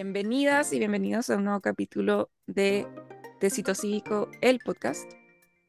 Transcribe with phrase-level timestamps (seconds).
[0.00, 2.86] Bienvenidas y bienvenidos a un nuevo capítulo de
[3.40, 5.10] Tecito Cívico, el podcast.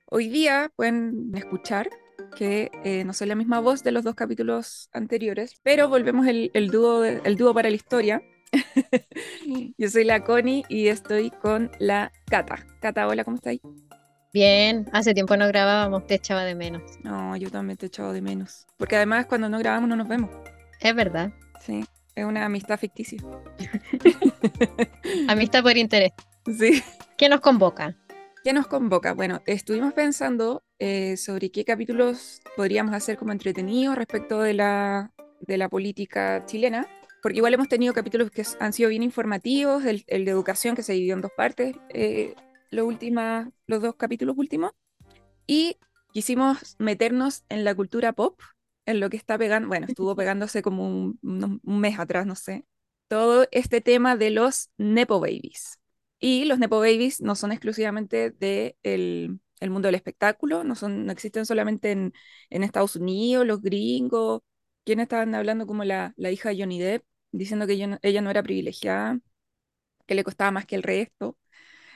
[0.08, 1.90] Hoy día pueden escuchar
[2.36, 6.52] que eh, no soy la misma voz de los dos capítulos anteriores, pero volvemos el,
[6.54, 8.22] el dúo, de- el dúo para la historia.
[9.78, 12.68] Yo soy la Connie y estoy con la Cata.
[12.82, 13.62] Cata, hola, ¿cómo estáis?
[14.34, 16.82] Bien, hace tiempo no grabábamos, te echaba de menos.
[17.02, 18.68] No, yo también te he echado de menos.
[18.76, 20.32] Porque además cuando no grabamos no nos vemos.
[20.82, 21.32] Es verdad.
[21.66, 21.86] Sí,
[22.18, 23.20] es una amistad ficticia.
[25.28, 26.14] Amistad por interés.
[26.58, 26.82] Sí.
[27.16, 27.96] ¿Qué nos convoca?
[28.44, 29.14] ¿Qué nos convoca?
[29.14, 35.12] Bueno, estuvimos pensando eh, sobre qué capítulos podríamos hacer como entretenidos respecto de la,
[35.42, 36.88] de la política chilena,
[37.22, 40.82] porque igual hemos tenido capítulos que han sido bien informativos, el, el de educación que
[40.82, 42.34] se dividió en dos partes, eh,
[42.72, 44.72] los, últimas, los dos capítulos últimos,
[45.46, 45.78] y
[46.14, 48.40] quisimos meternos en la cultura pop,
[48.88, 51.20] en lo que está pegando, bueno, estuvo pegándose como un,
[51.64, 52.66] un mes atrás, no sé,
[53.10, 55.80] todo este tema de los Nepo Babies.
[56.20, 61.06] Y los Nepo Babies no son exclusivamente del el, el mundo del espectáculo, no, son,
[61.06, 62.14] no existen solamente en,
[62.50, 64.42] en Estados Unidos, los gringos,
[64.86, 68.22] quienes estaban hablando como la, la hija de Johnny Depp, diciendo que ella no, ella
[68.22, 69.20] no era privilegiada,
[70.08, 71.38] que le costaba más que el resto.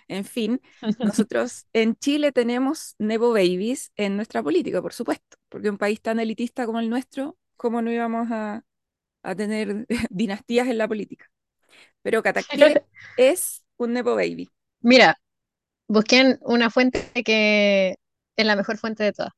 [0.09, 0.61] En fin,
[1.01, 6.19] nosotros en Chile tenemos Nepo Babies en nuestra política, por supuesto, porque un país tan
[6.19, 8.65] elitista como el nuestro, ¿cómo no íbamos a,
[9.23, 11.31] a tener dinastías en la política?
[12.03, 12.83] Pero Cata, ¿qué
[13.17, 14.49] es un Nepo Baby?
[14.81, 15.19] Mira,
[15.87, 17.97] busqué en una fuente que
[18.37, 19.33] es la mejor fuente de todas.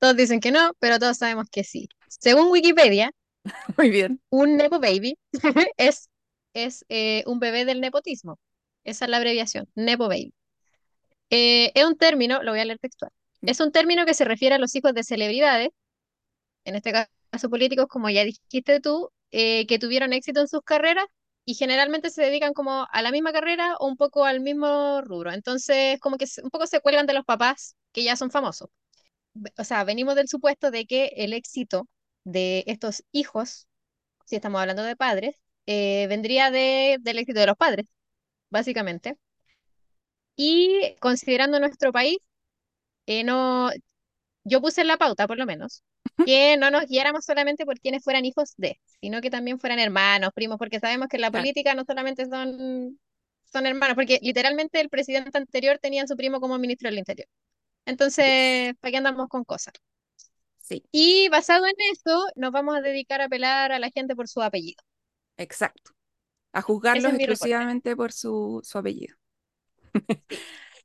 [0.00, 1.88] Todos dicen que no, pero todos sabemos que sí.
[2.08, 3.12] Según Wikipedia,
[3.76, 4.20] Muy bien.
[4.30, 5.18] un Nepo Baby
[5.76, 6.10] es,
[6.54, 8.38] es eh, un bebé del nepotismo.
[8.84, 10.34] Esa es la abreviación, Nepo Baby.
[11.30, 13.12] Eh, es un término, lo voy a leer textual.
[13.46, 15.70] Es un término que se refiere a los hijos de celebridades,
[16.64, 21.06] en este caso políticos, como ya dijiste tú, eh, que tuvieron éxito en sus carreras
[21.44, 25.32] y generalmente se dedican como a la misma carrera o un poco al mismo rubro.
[25.32, 28.68] Entonces, como que un poco se cuelgan de los papás que ya son famosos.
[29.58, 31.88] O sea, venimos del supuesto de que el éxito
[32.24, 33.68] de estos hijos,
[34.26, 35.36] si estamos hablando de padres,
[35.66, 37.86] eh, vendría de, del éxito de los padres,
[38.50, 39.16] básicamente.
[40.36, 42.18] Y considerando nuestro país,
[43.06, 43.70] eh, no,
[44.44, 45.84] yo puse en la pauta, por lo menos,
[46.24, 50.30] que no nos guiáramos solamente por quienes fueran hijos de, sino que también fueran hermanos,
[50.34, 51.40] primos, porque sabemos que en la Claro.
[51.40, 53.00] política no solamente son,
[53.46, 57.28] son hermanos, porque literalmente el presidente anterior tenía a su primo como ministro del Interior.
[57.86, 59.74] Entonces, ¿para qué andamos con cosas?
[60.60, 64.26] Sí, Y basado en eso, nos vamos a dedicar a apelar a la gente por
[64.28, 64.82] su apellido.
[65.36, 65.92] exacto.
[66.52, 67.56] A juzgarlos es mi reporte.
[67.56, 69.16] exclusivamente por su, su apellido.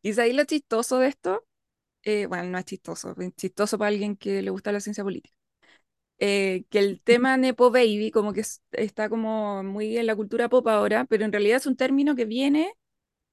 [0.02, 1.46] ¿Y sabéis lo chistoso de esto?
[2.04, 5.36] Eh, bueno, no es chistoso, es chistoso para alguien que le gusta la ciencia política.
[6.20, 10.50] Eh, que el tema Nepo Baby como que es- está como muy en la cultura
[10.50, 12.74] pop ahora, pero en realidad es un término que viene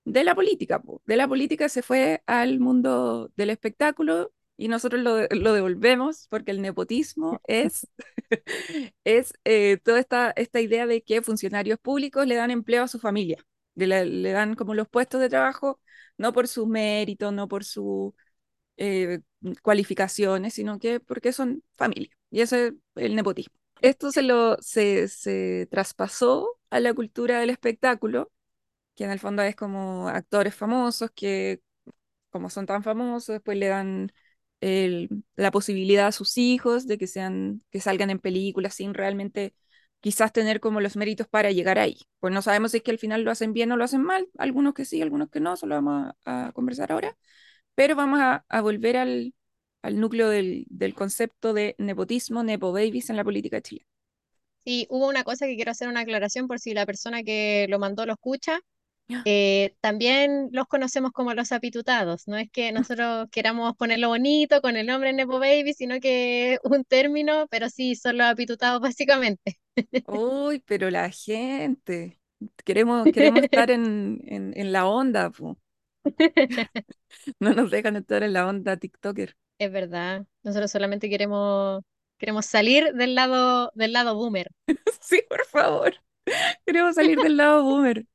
[0.04, 0.80] de la política.
[0.82, 1.02] po.
[1.06, 6.52] De la política se fue al mundo del espectáculo y nosotros lo, lo devolvemos porque
[6.52, 7.88] el nepotismo es,
[9.04, 12.98] es eh, toda esta, esta idea de que funcionarios públicos le dan empleo a su
[12.98, 13.38] familia,
[13.74, 15.80] de la- le dan como los puestos de trabajo,
[16.16, 18.12] no por sus méritos, no por sus
[18.78, 19.20] eh,
[19.62, 22.10] cualificaciones, sino que porque son familia.
[22.30, 23.54] Y ese es el nepotismo.
[23.82, 28.32] Esto se lo se, se traspasó a la cultura del espectáculo,
[28.96, 31.62] que en el fondo es como actores famosos que,
[32.30, 34.12] como son tan famosos, después le dan
[34.60, 39.54] el- la posibilidad a sus hijos de que sean, que salgan en películas sin realmente
[40.00, 41.98] quizás tener como los méritos para llegar ahí.
[42.20, 44.28] Pues no sabemos si es que al final lo hacen bien o lo hacen mal,
[44.38, 47.16] algunos que sí, algunos que no, eso lo vamos a, a conversar ahora,
[47.78, 49.34] pero vamos a, a volver al,
[49.82, 53.86] al núcleo del, del concepto de nepotismo, nepo babies en la política chilena.
[54.64, 57.78] Y hubo una cosa que quiero hacer una aclaración por si la persona que lo
[57.78, 58.60] mandó lo escucha.
[59.24, 62.28] Eh, también los conocemos como los apitutados.
[62.28, 66.60] No es que nosotros queramos ponerlo bonito con el nombre Nepo Baby, sino que es
[66.64, 69.58] un término, pero sí, son los apitutados básicamente.
[70.06, 72.20] Uy, pero la gente,
[72.64, 75.58] queremos, queremos estar en, en, en la onda, po.
[77.40, 79.36] No nos dejan estar en la onda TikToker.
[79.58, 80.26] Es verdad.
[80.42, 81.82] Nosotros solamente queremos,
[82.18, 84.50] queremos salir del lado, del lado boomer.
[85.00, 85.94] Sí, por favor.
[86.66, 88.06] Queremos salir del lado boomer.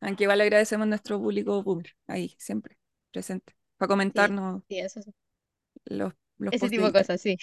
[0.00, 2.76] Aunque igual agradecemos a nuestro público boomer, ahí, siempre,
[3.12, 5.12] presente, para comentarnos sí, eso sí.
[5.84, 7.36] los, los Ese tipo de cosas, sí.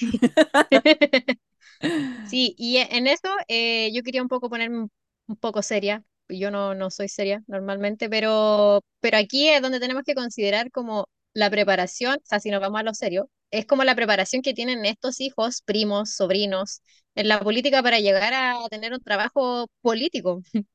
[2.27, 4.87] Sí, y en eso eh, yo quería un poco ponerme
[5.27, 6.03] un poco seria.
[6.29, 11.07] Yo no, no soy seria normalmente, pero, pero aquí es donde tenemos que considerar como
[11.33, 14.53] la preparación, o sea, si nos vamos a lo serio, es como la preparación que
[14.53, 16.81] tienen estos hijos, primos, sobrinos,
[17.15, 20.41] en la política para llegar a tener un trabajo político.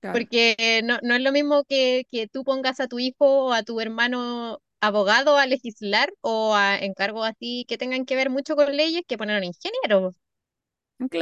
[0.00, 3.52] Claro, Porque no, no es lo mismo que, que tú pongas a tu hijo o
[3.52, 8.56] a tu hermano abogado a legislar o a encargos así que tengan que ver mucho
[8.56, 10.12] con leyes que poner a un ingeniero.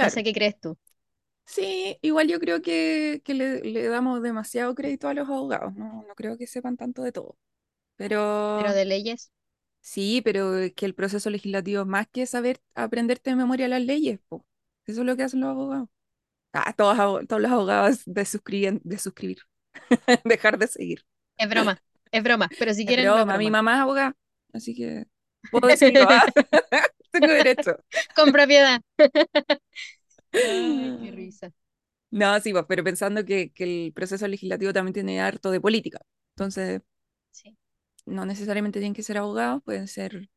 [0.00, 0.10] No claro.
[0.10, 0.76] sé qué crees tú,
[1.52, 6.04] Sí, igual yo creo que, que le, le damos demasiado crédito a los abogados, no,
[6.06, 7.36] no creo que sepan tanto de todo.
[7.96, 8.20] pero
[8.54, 9.32] Pero de leyes.
[9.80, 13.82] sí, pero es que el proceso legislativo es más que saber aprenderte de memoria las
[13.82, 14.46] leyes, po.
[14.86, 15.88] Eso es lo que hacen los abogados.
[16.52, 19.38] Ah, todos, todos los abogados de suscribir, de suscribir,
[20.24, 21.04] dejar de seguir.
[21.36, 21.82] Es broma,
[22.12, 23.50] es broma, pero si Es quieren, es broma, mi broma.
[23.50, 24.16] mamá es abogada,
[24.52, 25.06] así que
[25.50, 26.24] puedo decirlo, ¿ah?
[27.12, 27.76] Tengo derecho.
[28.14, 28.80] Con propiedad.
[30.38, 31.52] Ay, qué risa.
[32.10, 36.00] No, sí, pues, pero pensando que, que el proceso legislativo también tiene harto de política.
[36.36, 36.82] Entonces,
[37.32, 37.56] Sí.
[38.06, 40.28] no necesariamente tienen que ser abogados, pueden ser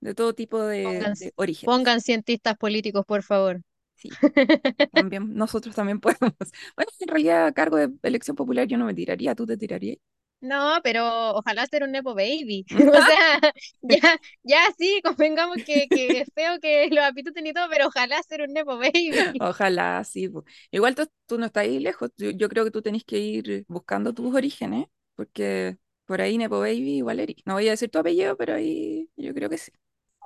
[0.00, 1.82] de todo tipo de, Pongan, de orígenes.
[1.82, 3.62] pongan cientistas políticos, por favor.
[3.94, 4.18] Sí,
[4.92, 6.34] también, nosotros también podemos.
[6.76, 9.98] Bueno, en realidad, a cargo de elección popular yo no me tiraría, ¿tú te tirarías?
[10.40, 12.64] No, pero ojalá ser un Nepo Baby.
[12.94, 13.40] O sea,
[13.82, 18.22] ya, ya sí, convengamos que, que es feo que los apituten y todo, pero ojalá
[18.22, 19.44] ser un Nepo Baby.
[19.50, 20.30] Ojalá, sí.
[20.70, 23.64] Igual tú, tú no estás ahí lejos, yo, yo creo que tú tenés que ir
[23.68, 27.36] buscando tus orígenes, porque por ahí Nepo Baby igual eres.
[27.44, 29.72] No voy a decir tu apellido, pero ahí yo creo que sí.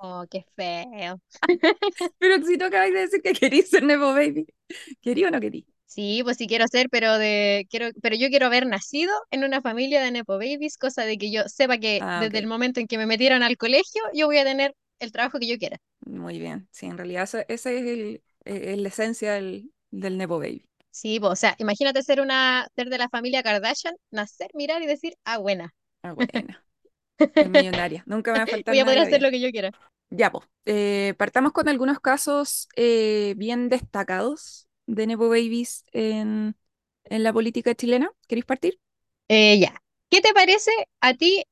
[0.03, 1.21] Oh, qué feo.
[2.19, 4.47] Pero si tú acabas de decir que querís ser Nepo Baby,
[5.01, 5.67] ¿querí o no querí?
[5.87, 9.61] Sí, pues sí quiero ser, pero de quiero, pero yo quiero haber nacido en una
[9.63, 12.49] familia de Nepo Babies, cosa de que yo sepa que Ah, desde el ok.
[12.49, 15.59] momento en que me metieron al colegio, yo voy a tener el trabajo que yo
[15.59, 15.79] quiera.
[16.07, 16.69] Muy bien.
[16.73, 20.69] Sí, en realidad esa esa es, el, es la esencia del, del Nepo Baby.
[20.91, 24.87] Sí, pues, o sea, imagínate ser una, ser de la familia Kardashian, nacer, mirar y
[24.87, 25.75] decir, ah, buena.
[26.03, 26.65] Ah, buena.
[27.39, 28.05] Es millonaria.
[28.07, 29.23] Nunca me va a faltar Voy a nada en poder la hacer vida.
[29.23, 29.71] lo que yo quiera.
[30.11, 30.47] Ya, pues.
[30.67, 36.57] eh, partamos con algunos casos eh, bien destacados de Nepo Babies en,
[37.05, 38.11] en la política chilena.
[38.29, 38.81] ¿Queréis partir?
[39.29, 39.83] Eh, ya.
[40.11, 40.71] ¿Qué te parece
[41.01, 41.45] a ti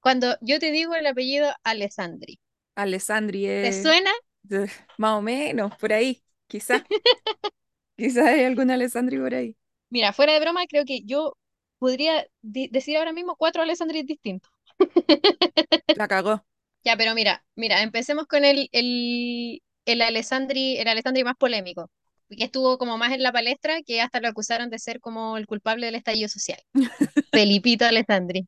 [0.00, 2.40] cuando yo te digo el apellido Alessandri?
[2.76, 4.10] Alessandri ¿Te es suena?
[4.96, 6.22] más o menos, por ahí.
[6.46, 6.82] Quizás.
[7.96, 9.54] Quizás hay algún Alessandri por ahí.
[9.90, 11.36] Mira, fuera de broma, creo que yo
[11.78, 14.50] podría decir ahora mismo cuatro Alessandris distintos.
[15.94, 16.44] La cagó.
[16.84, 21.90] Ya, pero mira, mira, empecemos con el, el, el Alessandri, el Alessandri más polémico,
[22.36, 25.46] que estuvo como más en la palestra, que hasta lo acusaron de ser como el
[25.46, 26.58] culpable del estallido social.
[27.32, 28.46] Felipito Alessandri.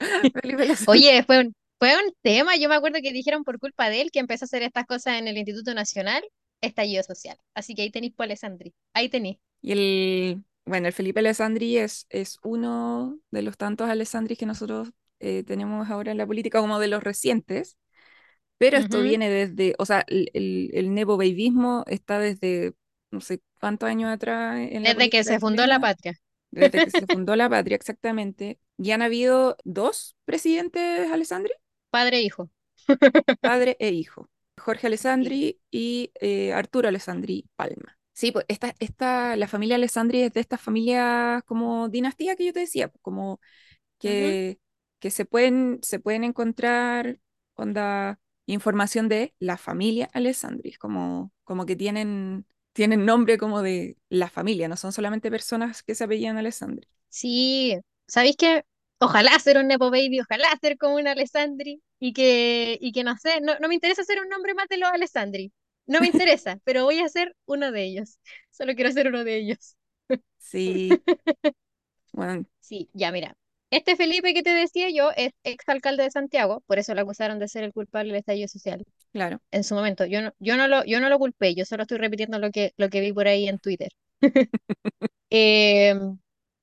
[0.84, 4.10] Oye, fue un, fue un tema, yo me acuerdo que dijeron por culpa de él
[4.10, 6.22] que empezó a hacer estas cosas en el Instituto Nacional,
[6.60, 7.36] estallido social.
[7.54, 9.38] Así que ahí tenéis por Alessandri, ahí tenéis.
[9.62, 14.90] Y el, bueno, el Felipe Alessandri es, es uno de los tantos Alessandris que nosotros
[15.20, 17.76] eh, tenemos ahora en la política, como de los recientes,
[18.58, 22.74] pero esto viene desde, o sea, el, el, el neobabyismo está desde
[23.10, 26.14] no sé cuántos años atrás en Desde que se fundó la patria,
[26.50, 31.52] desde que se fundó la patria exactamente, y han habido dos presidentes Alessandri,
[31.90, 32.50] padre e hijo.
[33.40, 34.28] padre e hijo,
[34.58, 34.86] Jorge.
[34.86, 37.96] Alessandri y eh, Arturo Alessandri Palma.
[38.12, 42.52] Sí, pues esta, esta, la familia Alessandri es de estas familias como dinastía que yo
[42.52, 43.40] te decía, pues, como
[43.98, 44.58] que,
[44.98, 47.18] que se pueden, se pueden encontrar
[47.54, 53.96] onda, información de la familia Alessandri, es como, como que tienen, tienen nombre como de
[54.08, 56.88] la familia, no son solamente personas que se apellidan Alessandri.
[57.08, 58.64] Sí, ¿sabéis qué?
[58.98, 63.16] Ojalá ser un Nepo Baby, ojalá ser como un Alessandri y que, y que no
[63.16, 65.52] sé, no, no me interesa ser un nombre más de los Alessandri,
[65.86, 68.18] no me interesa, pero voy a ser uno de ellos,
[68.50, 69.76] solo quiero ser uno de ellos.
[70.38, 71.02] Sí,
[72.12, 73.36] bueno, Sí, ya mira,
[73.70, 77.48] este Felipe que te decía yo es exalcalde de Santiago, por eso lo acusaron de
[77.48, 79.40] ser el culpable del estallido social claro.
[79.50, 80.06] en su momento.
[80.06, 82.72] Yo no, yo no lo, yo no lo culpé, yo solo estoy repitiendo lo que,
[82.76, 83.90] lo que vi por ahí en Twitter.
[85.32, 85.94] Eh,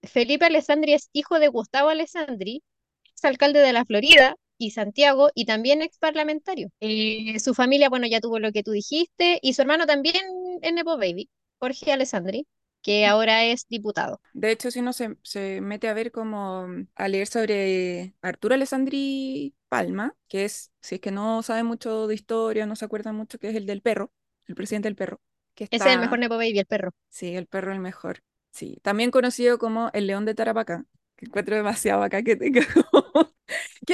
[0.03, 2.63] Felipe Alessandri es hijo de Gustavo Alessandri,
[3.05, 6.69] ex alcalde de la Florida y Santiago y también ex parlamentario.
[6.81, 10.17] Eh, su familia, bueno, ya tuvo lo que tú dijiste y su hermano también
[10.61, 12.45] es Nepo Baby, Jorge Alessandri,
[12.87, 14.21] que ahora es diputado.
[14.33, 18.53] De hecho, si uno se, se mete a ver como mm, a leer sobre Arturo
[18.55, 23.11] Alessandri Palma, que es, si es que no sabe mucho de historia, no se acuerda
[23.13, 24.11] mucho, que es el del perro,
[24.45, 25.21] el presidente del perro,
[25.55, 26.91] que Ese es el mejor Nepo Baby, el perro.
[27.09, 28.23] sí, el perro el mejor.
[28.51, 33.33] Sí, también conocido como el león de Tarapacá, que encuentro demasiado acá que tenga como-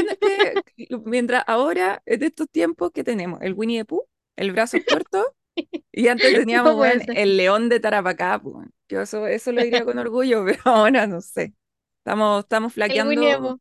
[0.04, 0.64] no- que-
[1.06, 3.42] mientras ahora, en estos tiempos, que tenemos?
[3.42, 5.26] El Winnie the Pooh, el brazos cortos,
[5.91, 6.83] y antes teníamos, No
[7.13, 8.67] el león de Tarapacá, pues.
[8.89, 11.53] Yo eso, eso lo diría con orgullo, pero ahora no sé.
[11.98, 13.60] Estamos, estamos flaqueando,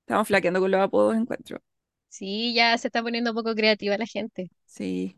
[0.00, 1.60] estamos flaqueando con los apodos, encuentro.
[2.08, 4.50] Sí, ya se está poniendo un poco creativa la gente.
[4.66, 5.16] Sí,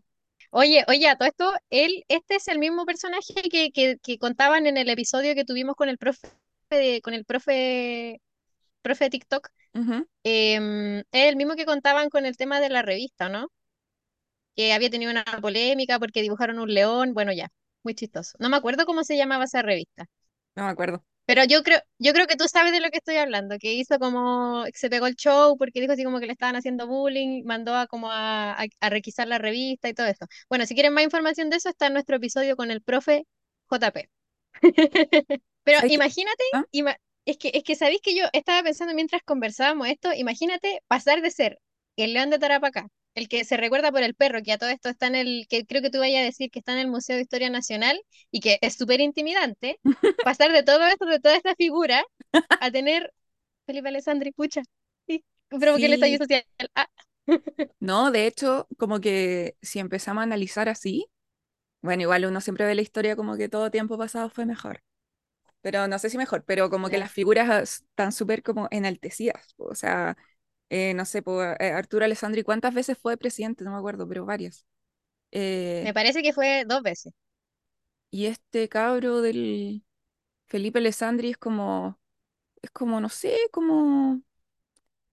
[0.55, 4.67] Oye, oye, a todo esto, él, este es el mismo personaje que, que, que contaban
[4.67, 6.29] en el episodio que tuvimos con el profe
[6.69, 8.21] de, con el profe,
[8.83, 9.49] profe de TikTok,
[10.25, 13.49] em, es el mismo que contaban con el tema de la revista, ¿no?
[14.57, 17.49] Que había tenido una polémica porque dibujaron un león, bueno, ya,
[17.83, 18.37] muy chistoso.
[18.41, 20.07] No me acuerdo cómo se llamaba esa revista.
[20.57, 21.05] No me acuerdo.
[21.25, 23.99] Pero yo creo, yo creo que tú sabes de lo que estoy hablando, que hizo
[23.99, 27.75] como, se pegó el show porque dijo así como que le estaban haciendo bullying, mandó
[27.77, 30.27] a como a, a, a requisar la revista y todo eso.
[30.49, 33.25] Bueno, si quieren más información de eso, está en nuestro episodio con el profe
[33.71, 34.11] JP.
[35.65, 36.65] Pero imagínate, ¿Ah?
[36.73, 41.23] ima- es que, es que sabéis que yo estaba pensando mientras conversábamos esto, imagínate pasar
[41.23, 41.59] de ser
[41.97, 44.89] el león de Tarapacá, el que se recuerda por el perro, que a todo esto
[44.89, 47.17] está en el, que creo que tú vayas a decir que está en el Museo
[47.17, 48.01] de Historia Nacional
[48.31, 49.81] y que es súper intimidante,
[50.23, 52.05] pasar de todo esto, de toda esta figura,
[52.61, 53.13] a tener
[53.67, 54.63] Felipe Alessandri, pucha,
[55.09, 56.25] sí, pero porque el estallido Sí.
[56.25, 56.45] social,
[56.77, 56.89] ah,
[57.81, 61.07] No, de hecho, como que si empezamos a analizar así,
[61.83, 64.83] bueno, igual uno siempre ve la historia como que todo tiempo pasado fue mejor.
[65.63, 69.55] Pero no sé si mejor, pero como que las figuras están súper como enaltecidas.
[69.59, 70.17] O sea,
[70.73, 73.65] eh, no sé, po, eh, Arturo Alessandri, ¿cuántas veces fue presidente?
[73.65, 74.67] No me acuerdo, pero varias.
[75.81, 77.13] Me Eh, parece que fue dos veces.
[78.11, 79.85] y este cabro del
[80.49, 82.01] Felipe Alessandri es como,
[82.63, 84.23] es como, no sé, como,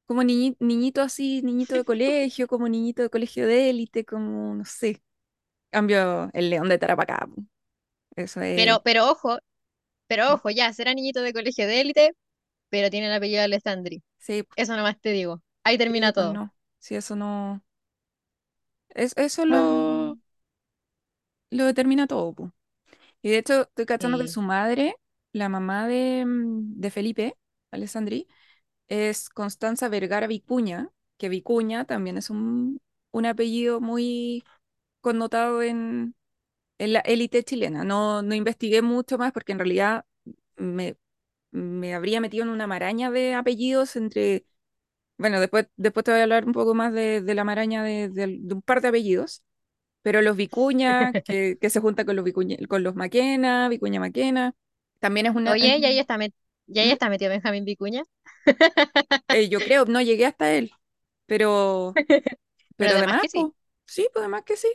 [0.05, 4.65] como niñi- niñito así, niñito de colegio, como niñito de colegio de élite, como, no
[4.65, 5.03] sé.
[5.71, 7.29] Cambio el león de Tarapacá.
[8.15, 9.39] Eso es, Pero, pero ojo,
[10.07, 12.13] pero ojo, ya, será niñito de colegio de élite,
[12.69, 14.03] pero tiene el apellido de Alessandri.
[14.17, 15.43] sí, Eso nomás te digo.
[15.63, 16.41] Ahí termina todo.
[16.41, 16.53] no.
[16.79, 17.63] Sí, eso no.
[18.89, 20.19] Es, eso Ah, lo,
[21.49, 22.51] lo determina todo, po.
[23.23, 24.29] Y de hecho, estoy cachando que sí.
[24.29, 24.95] su madre,
[25.33, 27.37] la mamá de, mm, de Felipe,
[27.71, 28.27] Alessandri,
[28.87, 34.43] es Constanza Vergara Vicuña, que Vicuña también es un, un apellido muy
[35.01, 36.15] connotado en,
[36.79, 37.83] en la élite chilena.
[37.83, 40.05] No, no investigué mucho más porque en realidad
[40.57, 40.97] me,
[41.51, 44.45] me habría metido en una maraña de apellidos entre,
[45.19, 48.09] bueno, después, después te voy a hablar un poco más de, de la maraña de,
[48.09, 49.43] de- de un par de apellidos,
[50.03, 54.55] pero los Vicuña, que, que se junta con los Vicuña, con los Maquena, Vicuña Maquena,
[54.99, 56.33] también es una, Oye, ya ahí está, met-
[56.67, 56.93] ya ahí ¿Mm?
[56.93, 58.03] está metido Benjamín Vicuña,
[59.29, 60.71] Eh, yo creo, no llegué hasta él,
[61.25, 61.99] pero,
[62.77, 63.53] pero pero además que pues, sí.
[63.85, 64.69] sí, pues además que sí,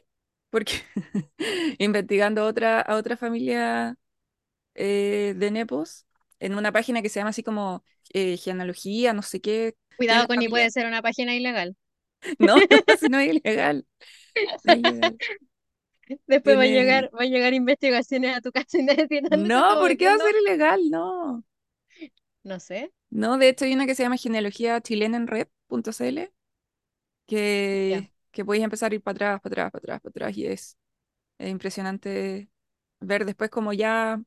[0.50, 0.74] porque
[1.78, 3.96] investigando otra, a otra familia
[4.74, 6.06] eh, de nepos
[6.40, 7.84] en una página que se llama así como
[8.14, 11.76] eh, genealogía, no sé qué, Cuidado con ni puede ser una página ilegal.
[12.38, 12.62] No, no,
[12.98, 13.86] si no es ilegal,
[14.64, 15.18] no es ilegal.
[16.26, 18.82] Después va a llegar, va a llegar investigaciones a tu casa y
[19.36, 20.80] No, ¿por qué va a ser ilegal?
[20.90, 21.44] No.
[22.44, 22.92] No sé.
[23.10, 26.18] No, de hecho hay una que se llama genealogía chilena en red.cl
[27.26, 30.46] que, que podéis empezar a ir para atrás, para atrás, para atrás, para atrás y
[30.46, 30.78] es,
[31.38, 32.50] es impresionante
[33.00, 34.22] ver después como ya,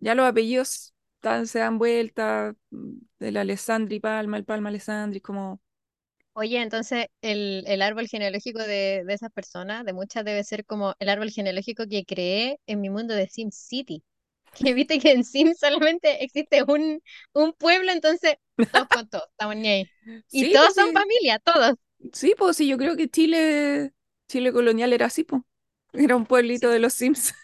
[0.00, 0.94] ya los apellidos
[1.46, 5.60] se dan vuelta, mm, del Alessandri Palma, el Palma Alessandri, como
[6.34, 10.94] Oye, entonces el, el árbol genealógico de, de esas personas, de muchas, debe ser como
[10.98, 14.02] el árbol genealógico que creé en mi mundo de Sim City.
[14.54, 17.00] Que viste que en Sim solamente existe un,
[17.32, 18.34] un pueblo, entonces
[18.70, 19.90] todos con todos, estamos ni ahí.
[20.30, 21.74] Y Sí, todos pues son sí, familia, todos.
[22.12, 23.94] sí, pues sí, yo creo que Chile,
[24.28, 25.42] Chile colonial era así, pues.
[25.92, 26.70] Era un pueblito Sí.
[26.70, 27.34] de los Sims,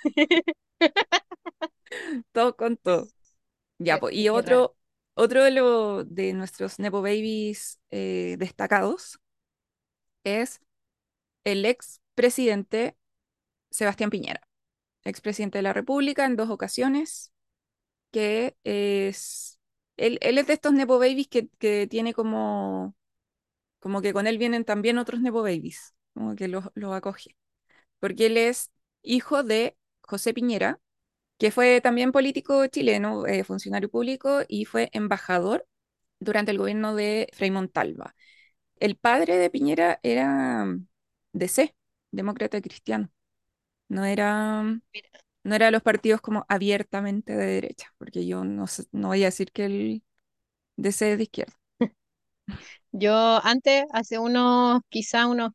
[2.32, 3.10] todo con todo.
[3.78, 4.76] Ya, Qué, pues, y otro,
[5.14, 9.20] otro de, lo, de nuestros Nepo Babies eh, destacados
[10.24, 10.60] es
[11.44, 12.96] el ex presidente
[13.70, 14.42] Sebastián Piñera,
[15.04, 17.32] ex presidente de la República en dos ocasiones,
[18.12, 19.60] que es,
[19.96, 22.96] él, él es de estos Nepo Babies que, que tiene como,
[23.80, 27.36] como que con él vienen también otros Nepo Babies, como que los, los acoge.
[28.00, 28.70] porque él es
[29.02, 30.80] hijo de José Piñera,
[31.38, 35.66] que fue también político chileno, eh, funcionario público y fue embajador
[36.20, 38.14] durante el gobierno de Frei Montalva.
[38.80, 40.86] El padre de Piñera era mm,
[41.32, 41.74] DC,
[42.12, 43.10] demócrata cristiano,
[43.88, 44.82] no era, mm,
[45.44, 49.52] no era los partidos como abiertamente de derecha, porque yo no, no voy a decir
[49.52, 50.02] que el
[50.76, 51.54] DC es de izquierda.
[52.92, 55.52] Yo antes, hace unos, quizá unos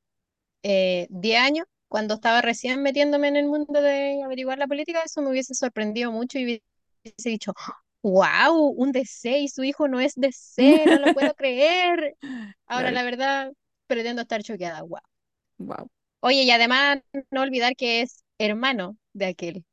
[0.64, 5.22] eh, 10 años, cuando estaba recién metiéndome en el mundo de averiguar la política, eso
[5.22, 7.54] me hubiese sorprendido mucho y hubiese dicho,
[8.02, 12.16] wow, un DC y su hijo no es DC, no lo puedo creer.
[12.66, 13.52] Ahora Claro, la verdad,
[13.88, 15.00] pretendo estar choqueada, wow.
[15.60, 15.88] wow,
[16.22, 19.64] Oye, y además no olvidar que es hermano de aquel.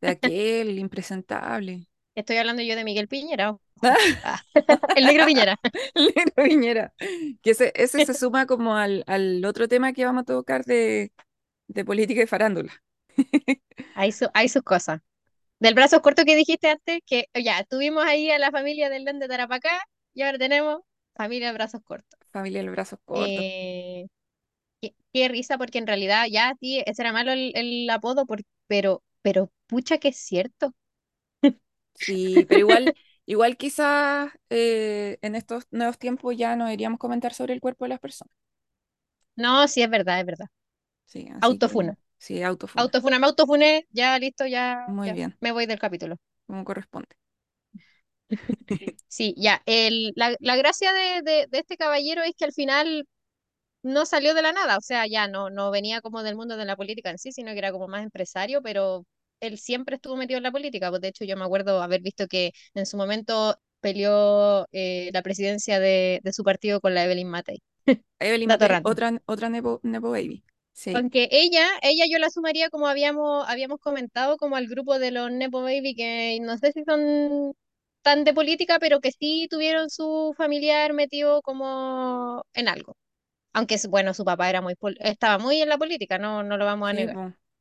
[0.00, 1.86] de aquel impresentable.
[2.14, 3.56] Estoy hablando yo de Miguel Piñera,
[4.94, 5.56] el negro Piñera.
[5.94, 6.94] Lino Piñera.
[7.42, 11.12] Que ese, ese se suma como al, al otro tema que vamos a tocar de,
[11.68, 12.72] de política y farándula.
[13.94, 15.00] Hay, su, hay sus cosas.
[15.60, 19.20] Del brazo corto que dijiste antes, que ya, tuvimos ahí a la familia del León
[19.20, 19.70] de Tarapacá
[20.14, 20.82] y ahora tenemos
[21.16, 22.20] familia de brazos cortos.
[22.32, 23.46] Familia de brazos cortos.
[23.46, 24.06] Eh,
[24.82, 28.42] qué, qué risa, porque en realidad ya sí, ese era malo el, el apodo, por-
[28.68, 30.74] pero, pero pucha que es cierto.
[31.94, 32.94] Sí, pero igual,
[33.28, 37.90] igual quizás eh, en estos nuevos tiempos ya no deberíamos comentar sobre el cuerpo de
[37.90, 38.32] las personas.
[39.36, 40.46] No, sí, es verdad, es verdad.
[41.06, 41.98] Sí, así que Autofuna.
[42.18, 42.94] sí, autofuna.
[42.94, 46.16] Autofuna, me autofuné, ya listo, ya, Muy ya, bien, me voy del capítulo.
[46.46, 47.16] como corresponde.
[49.08, 53.06] Sí, ya, el, la, la gracia de, de, de este caballero es que al final
[53.82, 56.64] no salió de la nada, o sea, ya no, no venía como del mundo de
[56.66, 59.04] la política en sí, sino que era como más empresario, pero
[59.40, 62.26] él siempre estuvo metido en la política, pues de hecho yo me acuerdo haber visto
[62.28, 67.28] que en su momento peleó eh, la presidencia de, de su partido con la Evelyn
[67.28, 67.62] Matei.
[68.20, 70.44] Evelyn Matei, otra, otra Nepo, Nepo Baby.
[70.72, 75.10] Sí, Aunque ella, ella yo la sumaría como habíamos, habíamos comentado, como al grupo de
[75.10, 77.52] los Nepo Baby, que no sé si son
[78.02, 82.96] tan de política, pero que sí tuvieron su familiar metido como en algo.
[83.54, 86.88] Aunque, bueno, su papá era muy, estaba muy en la política, no, no lo vamos
[86.90, 87.18] a sí, negar.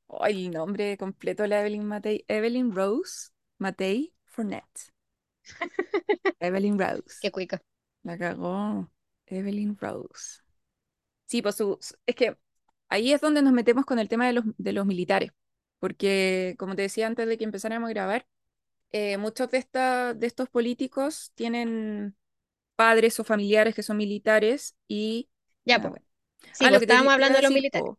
[0.10, 2.26] Ay, el nombre completo de la Evelyn Matei.
[2.28, 4.92] Evelyn Rose Matei Fournette.
[6.40, 7.18] Evelyn Rose.
[7.20, 7.62] Qué cuica.
[8.04, 8.90] La cagó.
[9.28, 10.42] Evelyn Rose.
[11.26, 12.38] Sí, pues su, su- es que
[12.90, 15.32] ahí es donde nos metemos con el tema de los, de los militares.
[15.80, 18.28] Porque, como te decía antes de que empezáramos a grabar,
[18.92, 22.16] eh, muchos de, esta, de estos políticos tienen
[22.76, 25.30] padres o familiares que son militares y...
[25.66, 25.92] Ya, ah, pues.
[25.92, 26.06] bueno.
[26.54, 27.92] Sí, Ah, lo que estábamos hablando de los militares.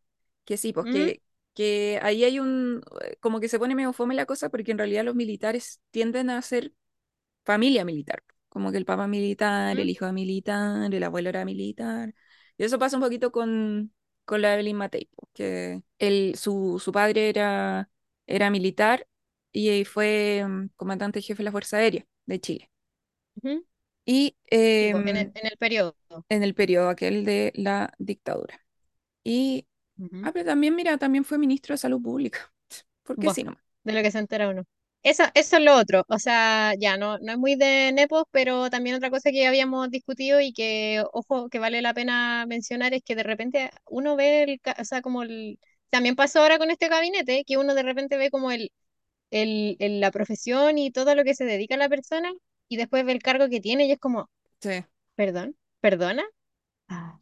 [0.44, 0.92] que sí, pues ¿Mm?
[0.92, 1.22] que,
[1.58, 2.82] que ahí hay un...
[3.02, 6.30] eh, como que se pone medio fome la cosa porque en realidad los militares tienden
[6.30, 6.72] a ser
[7.44, 8.22] familia militar.
[8.48, 9.90] Como que el papá militar, el ¿Mm?
[9.90, 12.14] hijo militar, el abuelo era militar.
[12.58, 13.92] Y eso pasa un poquito con,
[14.24, 17.90] con la Evelyn Matei, que él, su, su padre era,
[18.26, 19.06] era militar
[19.52, 22.70] y fue mm, comandante jefe de la Fuerza Aérea de Chile.
[24.04, 25.96] Y pues, en el, em, en el periodo.
[26.28, 28.60] en el periodo aquel de la dictadura.
[29.24, 29.67] Y,
[30.22, 32.52] Ah, pero también, mira, también fue ministro de Salud Pública.
[33.02, 33.62] ¿Por qué Buah, sí nomás?
[33.84, 34.64] de lo que se entera uno.
[35.02, 36.04] Eso, eso es lo otro.
[36.08, 39.90] O sea, ya no, no es muy de nepos, pero también otra cosa que habíamos
[39.90, 44.42] discutido y que, ojo, que vale la pena mencionar es que de repente uno ve
[44.44, 45.58] el, o sea, como el,
[45.90, 48.70] también pasó ahora con este gabinete, que uno de repente ve como el,
[49.30, 52.32] el, el- la profesión y todo lo que se dedica a la persona
[52.68, 54.30] y después ve el cargo que tiene y es como,
[54.60, 54.84] Sí.
[55.16, 56.24] perdón, perdona.
[56.88, 57.18] Ay.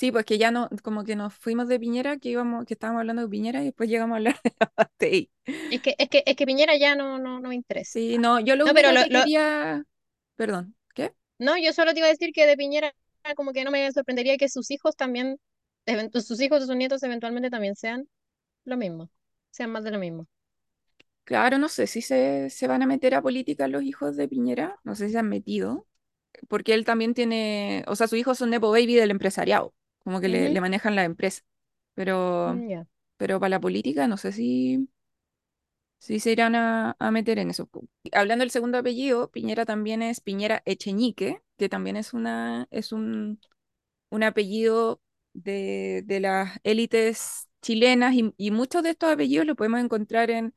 [0.00, 3.00] Sí, pues que ya no, como que nos fuimos de Piñera, que íbamos, que estábamos
[3.00, 5.30] hablando de Piñera y después llegamos a hablar de la Matei.
[5.44, 7.90] Es que, es que, es que Piñera ya no, no, no me interesa.
[7.92, 9.84] Sí, no, yo lo No, pero lo, que lo, quería,
[10.36, 11.12] perdón, ¿qué?
[11.38, 12.94] No, yo solo te iba a decir que de Piñera
[13.36, 15.38] como que no me sorprendería que sus hijos también,
[16.14, 18.08] sus hijos o sus nietos eventualmente también sean
[18.64, 19.10] lo mismo,
[19.50, 20.26] sean más de lo mismo.
[21.24, 24.80] Claro, no sé si se, se van a meter a política los hijos de Piñera,
[24.82, 25.86] no sé si se han metido,
[26.48, 30.28] porque él también tiene, o sea, sus hijos son Nepo Baby del empresariado, como que
[30.28, 31.42] le, Ujú, le manejan la empresa,
[31.94, 32.86] pero, mm, ya.
[33.16, 34.88] pero para la política no sé si,
[35.98, 37.68] si se irán a, a meter en eso.
[38.12, 43.40] Hablando del segundo apellido, Piñera también es Piñera Echeñique, que también es una, es un,
[44.10, 45.02] un apellido
[45.34, 50.54] de, de las élites chilenas y, y muchos de estos apellidos los podemos encontrar en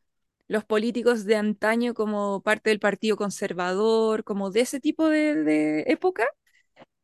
[0.48, 5.82] los políticos de antaño como parte del Partido Conservador, como de ese tipo de, de
[5.88, 6.26] época.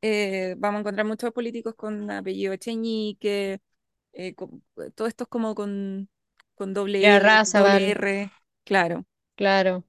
[0.01, 3.59] Eh, vamos a encontrar muchos políticos con apellido Echeñique,
[4.13, 4.63] eh, con-
[4.95, 6.09] todo esto es como con,
[6.55, 8.31] con doble Ya E, doble Razabal, R,
[8.65, 9.05] claro.
[9.35, 9.85] claro.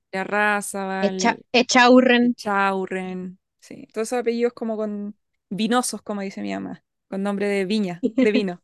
[1.02, 2.36] Echa, Larrazábal, Echaurren.
[2.36, 5.16] Echaurren, sí, todos esos apellidos como con
[5.50, 8.62] vinosos, como dice mi mamá, con nombre de viña, de vino.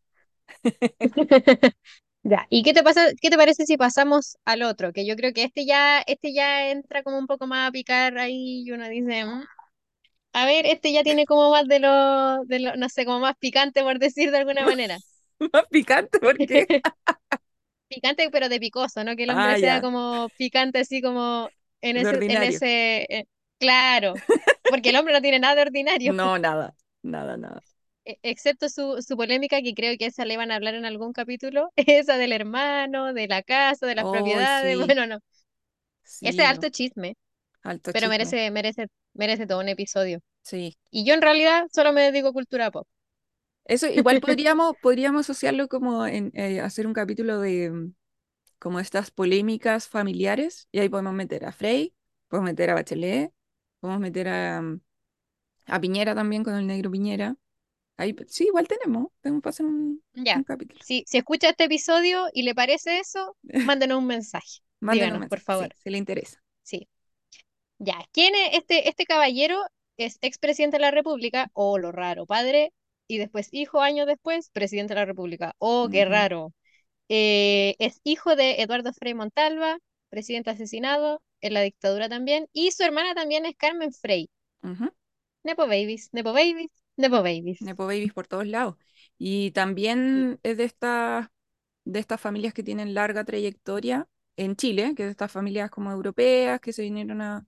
[2.22, 2.46] Ya.
[2.50, 4.92] ¿Y qué te pasa, qué te parece si pasamos al otro?
[4.92, 8.18] Que yo creo que este ya, este ya entra como un poco más a picar
[8.18, 9.44] ahí y uno dice, "Mm,
[10.36, 13.36] a ver, este ya tiene como más de lo, de lo, no sé, como más
[13.38, 15.00] picante por decir de alguna manera.
[15.52, 16.66] Más picante porque,
[17.88, 19.14] Picante, pero de picoso, ¿no?
[19.16, 23.24] Que el ah, hombre sea ya, como picante, así como en ese, en ese, eh,
[23.58, 24.22] claro,
[24.68, 27.62] porque el hombre no tiene nada de ordinario, No, nada, nada, nada.
[28.04, 31.12] e- excepto su, su polémica, que creo que esa le van a hablar en algún
[31.12, 35.18] capítulo, esa del hermano, de la casa, de las Oh, propiedades, sí, bueno, no,
[36.22, 37.14] ese es sí, alto chisme,
[37.62, 40.20] alto pero chisme, merece, merece, merece todo un episodio.
[40.42, 40.76] sí.
[40.90, 42.86] Y yo en realidad solo me dedico a cultura pop.
[43.64, 47.94] Eso igual podríamos, podríamos asociarlo como en eh, hacer un capítulo de mm,
[48.58, 51.94] como estas polémicas familiares y ahí podemos meter a Frey,
[52.28, 53.32] podemos meter a Bachelet,
[53.80, 54.80] podemos meter a, mm,
[55.66, 57.36] a Piñera también con el negro Piñera.
[57.98, 60.80] Ahí, sí, igual tenemos, tenemos para hacer un, un Ya, capítulo.
[60.80, 64.60] si, si escucha este episodio y le parece eso, mándenos un mensaje.
[64.80, 65.74] Mándenos un por sí, favor.
[65.74, 66.42] si le interesa.
[67.78, 69.58] Ya, ¿quién es este, este caballero?
[69.96, 72.72] Es expresidente de la República, o lo raro, padre,
[73.06, 75.54] y después hijo, años después, presidente de la República.
[75.58, 76.52] Oh, qué raro.
[77.08, 79.78] Eh, es hijo de Eduardo Frei Montalva,
[80.10, 84.30] presidente asesinado en la dictadura también, y su hermana también es Carmen Frei.
[84.62, 84.90] ujú.
[85.44, 87.60] Nepo babies, Nepo babies, Nepo babies.
[87.60, 88.76] Nepo babies por todos lados.
[89.18, 91.28] Y también es de estas
[91.84, 95.92] de estas familias que tienen larga trayectoria en Chile, que es de estas familias como
[95.92, 97.46] europeas que se vinieron a,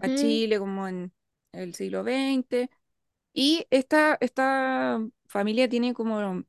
[0.00, 0.10] a Ujú.
[0.10, 1.12] Chile como en
[1.52, 2.70] el siglo XX.
[3.32, 6.44] Y esta, esta familia tiene como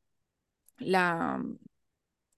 [0.80, 1.44] la,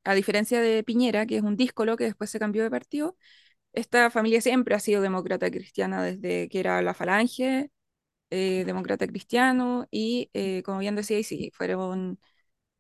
[0.04, 3.17] a diferencia de Piñera, que es un díscolo que después se cambió de partido,
[3.73, 7.71] esta familia siempre ha sido demócrata cristiana desde que era la Falange,
[8.32, 12.19] eh, demócrata cristiano, y eh, como bien decía, sí, fueron,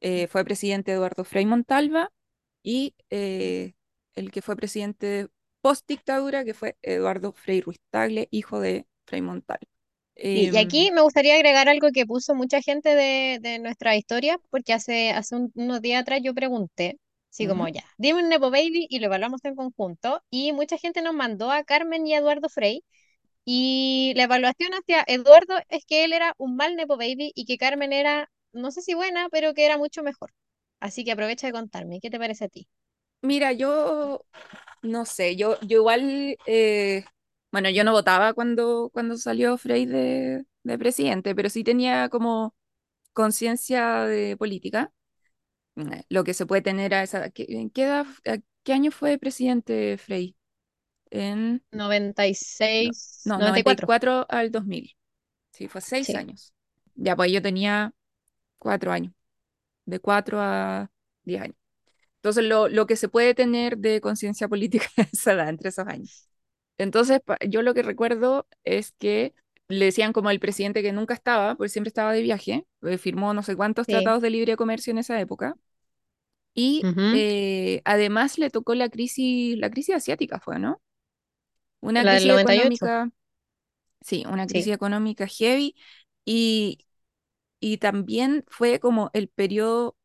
[0.01, 2.11] eh, fue presidente Eduardo Frei Montalva
[2.63, 3.73] y eh,
[4.15, 5.29] el que fue presidente
[5.61, 9.67] post dictadura, que fue Eduardo Frei Ruiz Tagle, hijo de Frei Montalva.
[10.31, 13.95] Sí, y Em, aquí me gustaría agregar algo que puso mucha gente de, de nuestra
[13.95, 16.99] historia, porque hace, hace un- unos días atrás yo pregunté,
[17.31, 17.67] así como ujú.
[17.67, 21.51] ya, dime un Nepo Baby y lo evaluamos en conjunto, y mucha gente nos mandó
[21.51, 22.83] a Carmen y a Eduardo Frei,
[23.45, 27.57] y la evaluación hacia Eduardo es que él era un mal Nepo Baby y que
[27.57, 30.31] Carmen era, no sé si buena, pero que era mucho mejor.
[30.81, 32.67] Así que aprovecha de contarme, ¿qué te parece a ti?
[33.21, 34.25] Mira, yo
[34.81, 37.05] no sé, yo, yo igual, eh,
[37.51, 42.55] bueno, yo no votaba cuando, cuando salió Frei de, de presidente, pero sí tenía como
[43.13, 44.93] conciencia de política,
[45.75, 47.29] mm, lo que se puede tener a esa...
[47.31, 50.37] ¿qué- ¿En qué edad, a qué año fue presidente Frei?
[51.11, 51.63] En...
[51.71, 52.35] noventa y
[52.77, 54.95] No, seis no, noventa y noventa y cuatro cuatro al dos mil
[55.51, 56.15] Sí, fue seis sí.
[56.15, 56.53] años.
[56.95, 57.93] Ya, pues yo tenía
[58.59, 59.13] cuatro años,
[59.85, 60.91] de cuatro a
[61.23, 61.57] diez años.
[62.19, 65.87] Entonces, lo, lo que se puede tener de conciencia política a esa edad, entre esos
[65.87, 66.09] años.
[66.77, 69.33] Entonces, yo lo que recuerdo es que
[69.67, 73.33] le decían como el presidente que nunca estaba, porque siempre estaba de viaje, eh, firmó
[73.33, 73.89] no sé cuántos Sí.
[73.89, 75.55] tratados de libre comercio en esa época,
[76.53, 77.05] y Ujú.
[77.11, 80.81] eh, además le tocó la crisis, la crisis asiática fue, ¿no?
[81.81, 83.09] Una La crisis económica,
[84.01, 84.69] sí, una sí.
[84.69, 85.75] crisis económica heavy,
[86.25, 86.79] y,
[87.59, 89.97] y también fue como el periodo,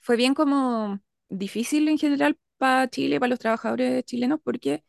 [0.00, 4.84] fue bien como difícil en general para Chile, para los trabajadores chilenos, porque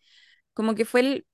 [0.53, 1.27] como que fue el,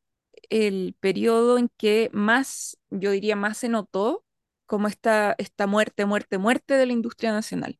[0.50, 4.26] el periodo en que más, yo diría, más se notó
[4.66, 7.80] como esta, esta muerte, muerte, muerte de la industria nacional,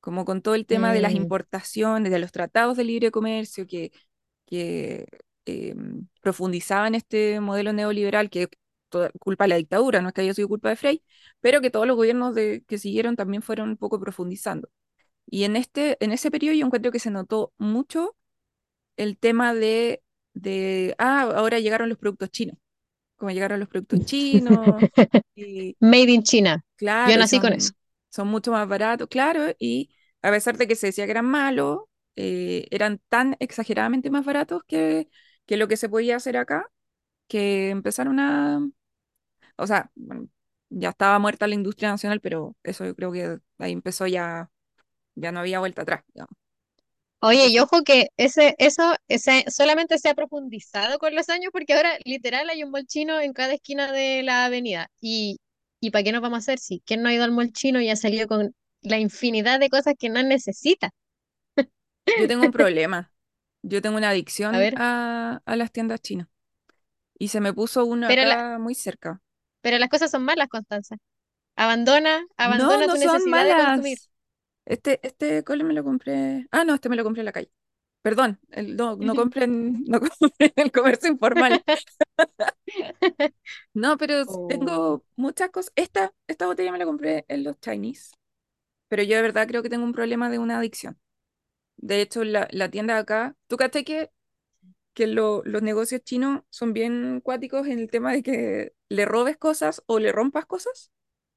[0.00, 3.66] como con todo el tema de las Mm, importaciones, de los tratados de libre comercio
[3.66, 3.92] que,
[4.46, 5.06] que
[5.46, 5.74] eh,
[6.22, 8.48] profundizaban este modelo neoliberal que
[8.88, 11.02] toda, culpa de la dictadura, no es que haya sido culpa de Frei,
[11.40, 14.68] pero que todos los gobiernos de, que siguieron también fueron un poco profundizando.
[15.26, 18.16] Y en, este, en ese periodo yo encuentro que se notó mucho
[18.96, 20.02] el tema de,
[20.34, 22.58] de, ah, ahora llegaron los productos chinos,
[23.16, 24.84] como llegaron los productos chinos,
[25.36, 26.64] y Made in China.
[27.04, 27.72] Yo claro, nací con eso.
[27.72, 27.76] son,
[28.10, 29.90] son mucho más baratos, claro, y
[30.22, 31.80] a pesar de que se decía que eran malos,
[32.16, 35.08] eh, eran tan exageradamente más baratos que,
[35.46, 36.66] que lo que se podía hacer acá,
[37.28, 38.60] que empezaron a,
[39.56, 40.28] o sea, bueno,
[40.70, 44.50] ya estaba muerta la industria nacional, pero eso yo creo que ahí empezó ya,
[45.14, 46.36] ya no había vuelta atrás, digamos.
[47.20, 51.72] Oye, y ojo que ese, eso ese, solamente se ha profundizado con los años porque
[51.74, 54.88] ahora literal hay un mall chino en cada esquina de la avenida.
[55.00, 55.38] Y,
[55.80, 57.80] ¿y para qué nos vamos a hacer si quién no ha ido al mall chino
[57.80, 60.90] y ha salido con la infinidad de cosas que no necesita?
[62.14, 63.12] yo tengo un problema.
[63.62, 64.10] Yo tengo una
[64.52, 66.28] A adicción ver, a, a las tiendas chinas
[67.18, 67.86] y se me puso
[68.26, 69.22] la, acá muy cerca.
[69.60, 70.96] pero las cosas son malas, Constanza.
[71.56, 73.98] Abandona, No, abandona no tu son necesidad de consumir.
[74.64, 76.46] Este, este cole me lo compré.
[76.52, 77.50] Ah, no, este me lo compré en la calle.
[78.02, 81.64] Perdón, el- no, no compren, no compren en el comercio informal.
[83.74, 84.46] No, pero Oh.
[84.46, 85.72] tengo muchas cosas.
[85.76, 88.14] Esta, esta botella me la compré en los Chinese,
[88.88, 91.00] pero yo de verdad creo que tengo un problema de una adicción.
[91.78, 94.10] De hecho, la, la tienda de acá, ¿tú caché que,
[94.94, 99.36] que lo- los negocios chinos son bien cuáticos en el tema de que le robes
[99.38, 100.92] cosas o le rompas cosas?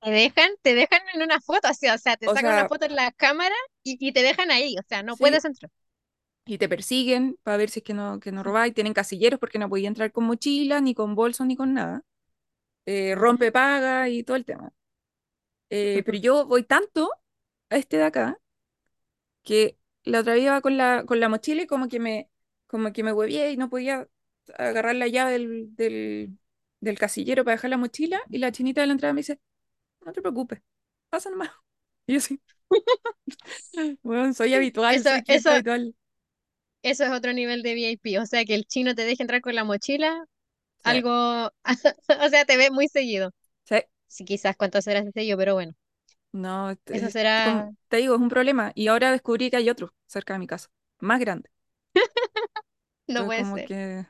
[0.06, 2.86] Te dejan, te dejan en una foto, así, o sea, te O sacan una foto
[2.86, 5.72] en la cámara y, y te dejan ahí, o sea, no sí, puedes entrar.
[6.46, 8.74] y te persiguen para ver si es que no, que no robáis.
[8.74, 12.04] Tienen casilleros porque no podía entrar con mochila, ni con bolso, ni con nada.
[12.86, 14.74] Eh, rompe, paga y todo el tema.
[15.70, 17.12] Eh, pero yo voy tanto
[17.70, 18.40] a este de acá
[19.44, 22.30] que la otra vez iba con la, con la mochila y como que me,
[22.68, 24.08] como que me huevié y no podía
[24.58, 26.38] agarrar la llave del, del,
[26.80, 29.40] del casillero para dejar la mochila y la chinita de la entrada me dice,
[30.06, 30.62] no te preocupes,
[31.10, 31.52] pasa nomás.
[32.08, 32.42] Y yo sí,
[34.04, 35.96] bueno, soy habitual, Eso, soy eso, habitual.
[36.84, 38.20] eso es otro nivel de VIP.
[38.20, 40.26] O sea, que el chino te deje entrar con la mochila,
[40.78, 41.52] Sí, algo,
[42.26, 43.32] o sea, te ve muy seguido.
[43.66, 43.76] sí.
[44.08, 45.74] Sí, quizás cuánto será ese sello, pero bueno,
[46.32, 48.72] No, eso será, te digo, es un problema.
[48.76, 51.50] Y ahora descubrí que hay otro cerca de mi casa, más grande.
[53.08, 53.64] no Entonces, puede como ser.
[53.64, 54.06] que,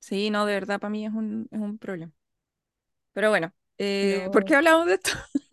[0.00, 2.12] sí, no, de verdad, para mí es un, es un problema.
[3.12, 5.10] Pero bueno, eh, ¿por qué hablamos de esto?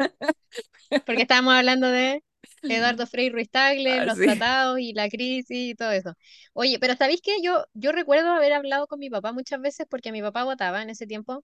[1.06, 2.24] Porque estábamos hablando de
[2.68, 4.22] Eduardo Frei Ruiz Tagle, Ah, los sí.
[4.22, 6.14] tratados y la crisis y todo eso.
[6.54, 10.12] Oye, pero ¿sabéis que yo, yo recuerdo haber hablado con mi papá muchas veces porque
[10.12, 11.44] mi papá votaba en ese tiempo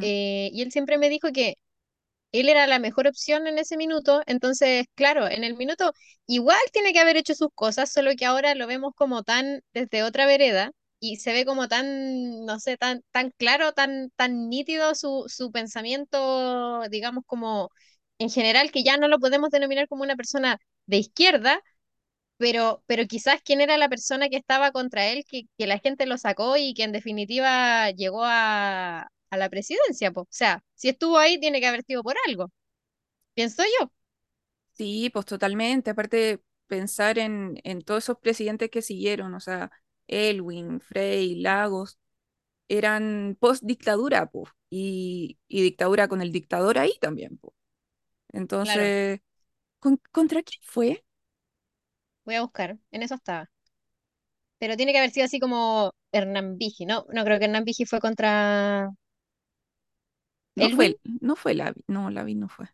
[0.00, 1.56] eh, y él siempre me dijo que
[2.32, 5.92] él era la mejor opción en ese minuto, entonces, claro, en el minuto
[6.26, 10.02] igual tiene que haber hecho sus cosas, solo que ahora lo vemos como tan desde
[10.04, 14.94] otra vereda y se ve como tan, no sé, tan, tan claro, tan, tan nítido
[14.94, 17.70] su, su pensamiento, digamos, como
[18.18, 21.60] en general, que ya no lo podemos denominar como una persona de izquierda,
[22.38, 26.06] pero, pero quizás quién era la persona que estaba contra él, que, que la gente
[26.06, 30.22] lo sacó y que en definitiva llegó a, a la presidencia, po.
[30.22, 32.50] O sea, si estuvo ahí, tiene que haber sido por algo,
[33.34, 33.90] pienso yo.
[34.72, 35.90] Sí, pues totalmente.
[35.90, 39.70] Aparte, pensar en, en todos esos presidentes que siguieron, o sea,
[40.08, 41.98] Elwin, Frei, Lagos,
[42.68, 44.30] eran post-dictadura,
[44.70, 47.40] y, y dictadura con el dictador ahí también.
[48.62, 49.20] Claro, Entonces,
[49.80, 51.04] ¿con- ¿contra quién fue?
[52.26, 53.48] voy a buscar, en eso estaba.
[54.58, 57.06] Pero tiene que haber sido así como Hernán Vigi, ¿no?
[57.12, 58.90] No creo que Hernán Vigi fue contra
[60.54, 61.20] No fue, Elwin.
[61.20, 62.68] no fue Lavi, no, Lavi no fue.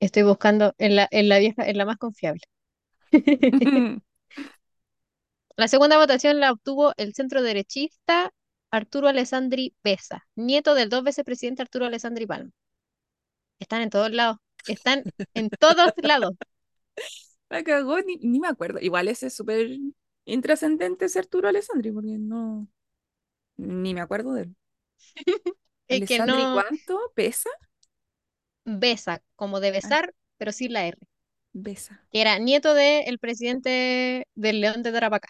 [0.00, 2.40] Estoy buscando en la, en la vieja, en la más confiable.
[5.56, 8.30] La segunda votación la obtuvo el centro derechista
[8.70, 12.52] Arturo Alessandri Besa, nieto del dos veces presidente Arturo Alessandri Palma.
[13.58, 14.38] Están en todos lados.
[14.66, 16.32] Están en todos lados.
[17.48, 18.80] La cagó, ni, ni me acuerdo.
[18.80, 19.68] Igual ese es súper
[20.24, 22.68] intrascendente ese Arturo Alessandri, porque no,
[23.58, 24.56] ni me acuerdo de él.
[25.88, 27.50] Es que ¿Alessandri no cuánto pesa?
[28.66, 30.98] besa, como de Ah, besar, pero sin la R.
[31.54, 32.00] besa.
[32.10, 35.28] Que era nieto del presidente del León de Tarapacá.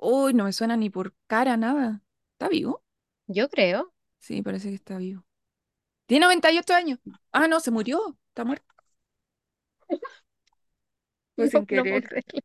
[0.00, 2.02] Uy, no me suena ni por cara nada.
[2.32, 2.82] ¿Está vivo?
[3.26, 3.92] Yo creo.
[4.18, 5.24] Sí, parece que está vivo.
[6.06, 6.98] Tiene 98 años.
[7.32, 8.18] Ah, no, se murió.
[8.30, 8.66] Está muerto.
[11.36, 12.02] No, sin no puedo querer.
[12.02, 12.40] creerlo.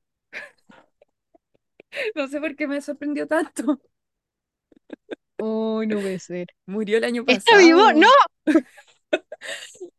[2.15, 3.79] No sé por qué me sorprendió tanto.
[5.37, 6.47] Uy, no puede ser.
[6.65, 7.91] Murió el año ¿Está vivo?
[7.93, 8.07] ¡No!
[8.45, 8.65] pasado.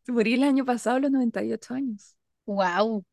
[0.07, 2.17] Murió el año pasado a los 98 años.
[2.47, 3.05] ¡Wow!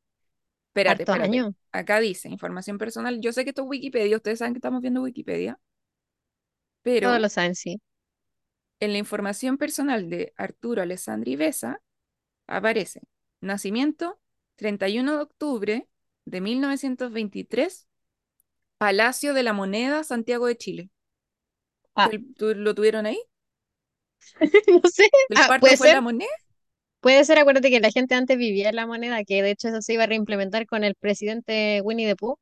[0.74, 1.24] Espérate, espérate.
[1.24, 1.56] año.
[1.72, 3.20] Acá dice información personal.
[3.22, 4.18] Yo sé que esto es Wikipedia.
[4.18, 5.60] Ustedes saben que estamos viendo Wikipedia.
[6.84, 7.82] Pero Todos lo saben, sí.
[8.80, 11.82] en la información personal de Arturo Alessandri Besa
[12.48, 13.02] aparece
[13.42, 14.20] nacimiento
[14.58, 15.90] 31 de octubre
[16.26, 17.88] de 1923,
[18.78, 20.92] Palacio de la Moneda, Santiago de Chile.
[21.96, 23.20] Ah, ¿Te- tú- ¿Lo tuvieron ahí?
[24.84, 25.10] no sé.
[25.30, 25.96] ¿El Ah, parto fue ser.
[25.96, 26.30] la moneda?
[27.02, 29.82] Puede ser, acuérdate que la gente antes vivía en la moneda, que de hecho eso
[29.82, 32.38] se iba a reimplementar con el presidente Winnie the Pooh,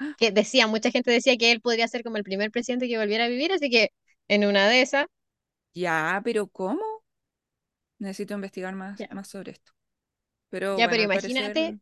[0.00, 2.98] Ah, que decía, mucha gente decía que él podría ser como el primer presidente que
[2.98, 3.90] volviera a vivir, así que
[4.28, 5.06] en una de esas,
[5.74, 6.82] Ya, pero ¿cómo?
[7.98, 9.72] Necesito investigar más, ya, más sobre esto.
[10.50, 11.76] Pero ya, bueno, pero parecer, imagínate,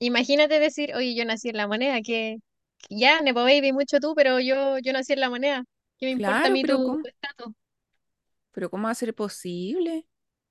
[0.00, 2.38] imagínate decir, oye, yo nací en la moneda, que
[2.90, 5.64] ya, Nepo Baby, mucho tú, pero yo, yo nací en la moneda,
[5.98, 7.54] ¿qué me importa a claro, mí tu estatus?
[8.52, 10.06] ¿Pero cómo va a ser posible?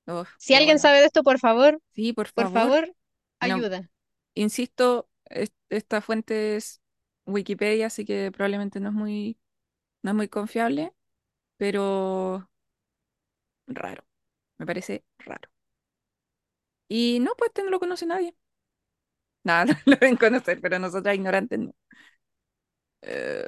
[0.06, 2.74] Oh, Si alguien bueno, sabe de esto, por favor, sí, por por favor.
[2.74, 2.94] favor,
[3.40, 3.90] No, ayuda.
[4.34, 6.82] insisto, es- esta fuente es
[7.26, 9.38] Wikipedia, así que probablemente no es muy,
[10.02, 10.94] no es muy confiable,
[11.58, 12.50] pero
[13.66, 14.04] raro.
[14.58, 15.50] Me parece raro.
[16.88, 18.36] Y no, pues este no lo conoce nadie.
[19.44, 21.74] Nada, lo deben conocer, pero nosotras ignorantes no.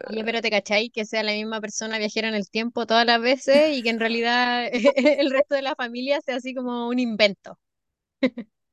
[0.06, 3.04] Oye, Eh, pero te cachai que sea la misma persona viajera en el tiempo todas
[3.06, 6.98] las veces y que en realidad el resto de la familia sea así como un
[6.98, 7.58] invento.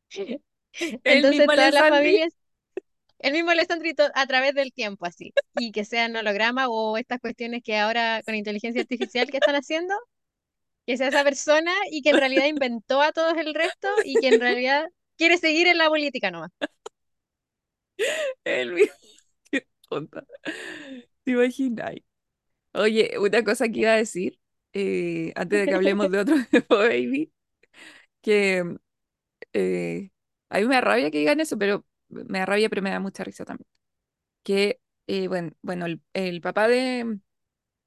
[1.04, 1.88] Entonces todas las Alessandri.
[1.88, 2.34] familias,
[3.20, 7.64] el mismo Alessandrito a través del tiempo así, y que sean holograma o estas cuestiones
[7.64, 9.96] que ahora con inteligencia artificial que están haciendo,
[10.88, 14.30] que sea esa persona y que en realidad inventó a todos el resto y que
[14.30, 14.86] en realidad
[15.18, 16.52] quiere seguir en la política nomás.
[18.46, 18.96] El mismo.
[19.92, 20.26] Tonta.
[21.26, 21.96] ¿Te imaginas?
[22.74, 24.40] Oye, una cosa que iba a decir,
[24.74, 26.36] eh, antes de que hablemos de otro
[26.70, 27.34] Baby,
[28.22, 28.78] que
[29.54, 30.12] eh,
[30.50, 33.00] a mí me da rabia que digan eso, pero me da rabia, pero me da
[33.00, 33.68] mucha risa también.
[34.44, 37.20] Que, eh, bueno, bueno el, el papá de,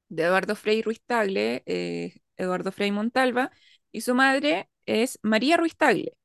[0.08, 3.52] de Eduardo Frei Ruiz Tagle, eh, Eduardo Frei Montalva,
[3.92, 6.16] y su madre es María Ruiz Tagle.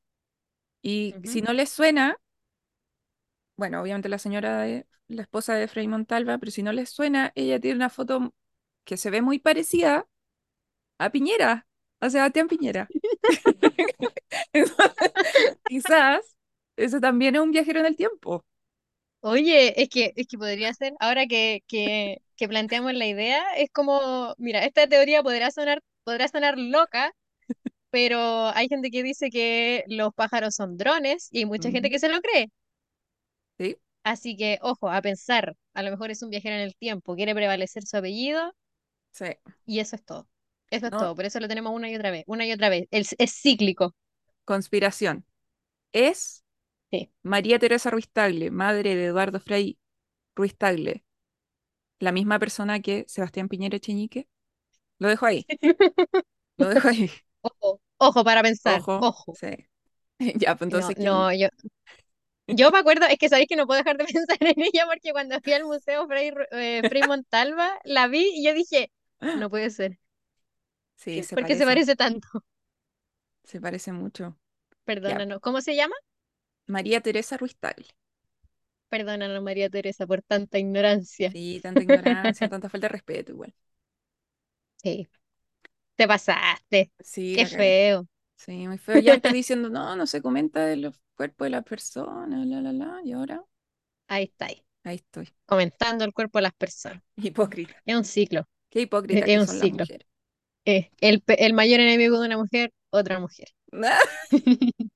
[0.81, 1.43] Y si Ujú.
[1.43, 2.17] no les suena,
[3.59, 7.31] bueno, obviamente la señora, de- la esposa de Frei Montalva, pero si no les suena,
[7.35, 8.33] ella tiene una foto
[8.85, 10.07] que se ve muy parecida
[10.99, 11.67] a Piñera,
[12.01, 12.93] a Sebastián Piñera.
[15.67, 16.35] Quizás
[16.75, 18.45] ese también es un viajero en el tiempo.
[19.21, 23.69] Oye, es que, es que podría ser, ahora que, que, que planteamos la idea, es
[23.71, 27.11] como, mira, esta teoría podrá sonar, podrá sonar loca,
[27.91, 31.99] pero hay gente que dice que los pájaros son drones y hay mucha gente que
[31.99, 32.49] se lo cree.
[33.59, 37.15] Sí, Así que, ojo, a pensar, a lo mejor es un viajero en el tiempo,
[37.15, 38.53] quiere prevalecer su apellido
[39.11, 39.25] sí.
[39.65, 40.27] y eso es todo.
[40.69, 42.69] Eso es No, todo, por eso lo tenemos una y otra vez, una y otra
[42.69, 42.87] vez.
[42.91, 43.95] Es, es cíclico.
[44.45, 45.25] conspiración.
[45.93, 46.45] Es
[46.91, 47.09] Sí.
[47.23, 49.79] María Teresa Ruiz Tagle, madre de Eduardo Frei
[50.35, 51.05] Ruiz Tagle,
[51.99, 54.29] la misma persona que Sebastián Piñera Echeñique.
[54.99, 55.49] Lo dejo ahí,
[56.57, 57.11] lo dejo ahí.
[57.41, 59.39] Ojo, ojo para pensar, Ojo, ojo.
[59.39, 59.47] sí.
[60.37, 61.47] Ya, pues entonces, no, yo,
[62.51, 65.11] Yo me acuerdo, es que sabéis que no puedo dejar de pensar en ella porque
[65.11, 68.91] cuando fui al museo Frei, eh, Frei Montalva, la vi y yo dije,
[69.33, 69.99] no puede ser,
[70.95, 72.43] Sí, ¿qué- se ¿por qué se parece, tanto?
[73.43, 74.37] se parece mucho.
[75.05, 75.95] Ya, Perdónanos, ¿cómo se llama?
[76.67, 77.87] María Teresa Ruiz Tagle.
[78.89, 81.33] Perdónanos, María Teresa, por tanta ignorancia.
[81.33, 83.53] Sí, tanta ignorancia, tanta falta de respeto igual.
[84.77, 85.07] Sí,
[85.95, 88.07] te pasaste, Sí, qué feo.
[88.39, 88.97] Sí, muy feo.
[88.99, 92.71] Ya antes diciendo, no, no se comenta de los cuerpos de las personas, la, la,
[92.73, 93.01] la.
[93.03, 93.43] Y ahora,
[94.07, 95.29] Ahí está, ahí, ahí estoy.
[95.45, 97.01] comentando el cuerpo de las personas.
[97.17, 97.83] Hipócrita.
[97.85, 99.85] Es un ciclo, Qué hipócrita es que un son las ciclo.
[99.87, 100.07] mujeres.
[100.65, 103.49] Eh, el, el mayor enemigo de una mujer, otra mujer.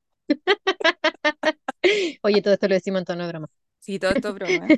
[2.24, 3.48] Oye, todo esto lo decimos en tono de broma.
[3.80, 4.76] Sí, todo esto es broma.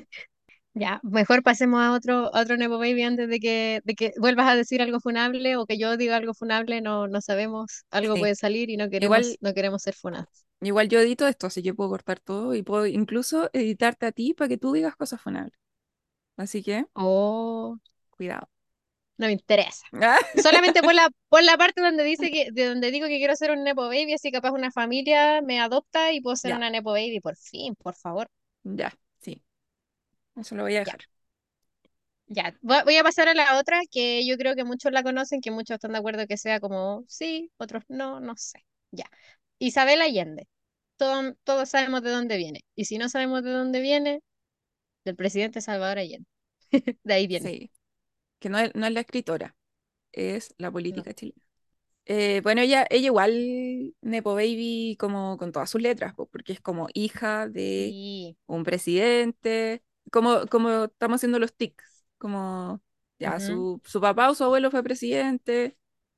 [0.78, 4.48] Ya, mejor pasemos a otro, a otro Nepo Baby antes de que, de que vuelvas
[4.50, 8.20] a decir algo funable o que yo diga algo funable, no, no sabemos, algo Sí.
[8.20, 10.46] puede salir y no queremos, Igual, no queremos ser funados.
[10.62, 14.34] igual yo edito esto, así que puedo cortar todo y puedo incluso editarte a ti
[14.34, 15.54] para que tú digas cosas funables.
[16.38, 17.78] Así que, Oh,
[18.12, 18.50] cuidado.
[19.18, 19.86] no me interesa.
[20.34, 23.52] Solamente por la, por la parte donde dice que, de donde digo que quiero ser
[23.52, 26.92] un Nepo Baby, así capaz una familia me adopta y puedo ser Ya, una Nepo
[26.92, 28.28] Baby, por fin, por favor.
[28.66, 28.92] ya.
[30.36, 31.00] Eso lo voy a dejar.
[32.28, 32.56] ya.
[32.62, 35.52] Voy, voy a pasar a la otra que yo creo que muchos la conocen, que
[35.52, 38.66] muchos están de acuerdo que sea como sí, otros no, no sé.
[38.92, 39.06] Ya.
[39.60, 40.48] Isabel Allende.
[40.98, 42.62] todo- todos sabemos de dónde viene.
[42.76, 44.22] Y si no sabemos de dónde viene,
[45.06, 46.28] del presidente Salvador Allende.
[47.04, 47.50] De ahí viene.
[47.50, 47.72] Sí.
[48.40, 49.56] Que no es, no es la escritora,
[50.14, 50.72] es la No.
[50.72, 51.42] política chilena.
[52.06, 56.62] Eh, bueno, ella, ella igual, Nepo Baby, como con todas sus letras, po, porque es
[56.62, 58.38] como hija de Sí.
[58.48, 62.82] un presidente, como, como estamos haciendo los tics, como
[63.20, 65.78] ya su, su papá o su abuelo fue presidente,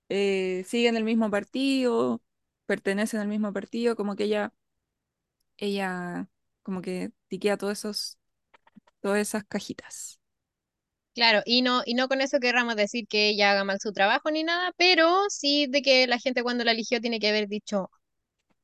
[0.10, 2.22] eh, siguen el mismo partido,
[2.66, 4.54] pertenecen al mismo partido, como que ella,
[5.58, 6.28] ella
[6.64, 8.18] como que tiquea todos esos,
[9.02, 10.20] todas esas cajitas.
[11.14, 14.30] Claro, y no, y no con eso querramos decir que ella haga mal su trabajo
[14.32, 17.90] ni nada, pero sí de que la gente cuando la eligió tiene que haber dicho,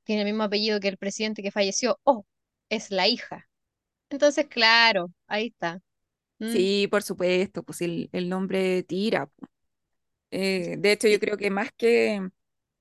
[0.03, 2.25] tiene el mismo apellido que el presidente que falleció, oh,
[2.69, 3.49] es la hija.
[4.13, 5.81] Entonces, claro, ahí está.
[6.39, 9.29] Mm, Sí, por supuesto, pues el, el nombre tira.
[10.31, 12.27] Eh, de hecho, yo creo que más que,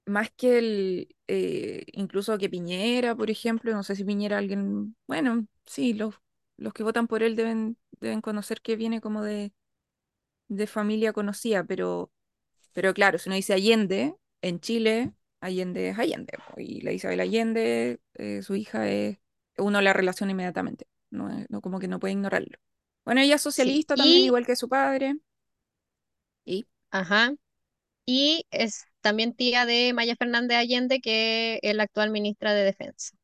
[0.07, 5.47] más que el, eh, incluso que Piñera, por ejemplo, no sé si Piñera alguien, bueno,
[5.67, 6.15] sí, los,
[6.59, 9.53] los que votan por él deben, deben conocer que viene como de,
[10.49, 12.13] de familia conocida, pero,
[12.75, 18.01] pero claro, si uno dice Allende, en Chile, Allende es Allende, y la Isabel Allende,
[18.15, 19.19] eh, su hija es,
[19.59, 22.59] uno la relaciona inmediatamente, no, es- no como que no puede ignorarlo.
[23.07, 23.83] Bueno, ella es Sí.
[23.83, 25.17] socialista también, Y, igual que su padre,
[26.45, 27.35] y ajá,
[28.07, 33.17] y es también tía de Maya Fernández Allende, que es la actual ministra de Defensa.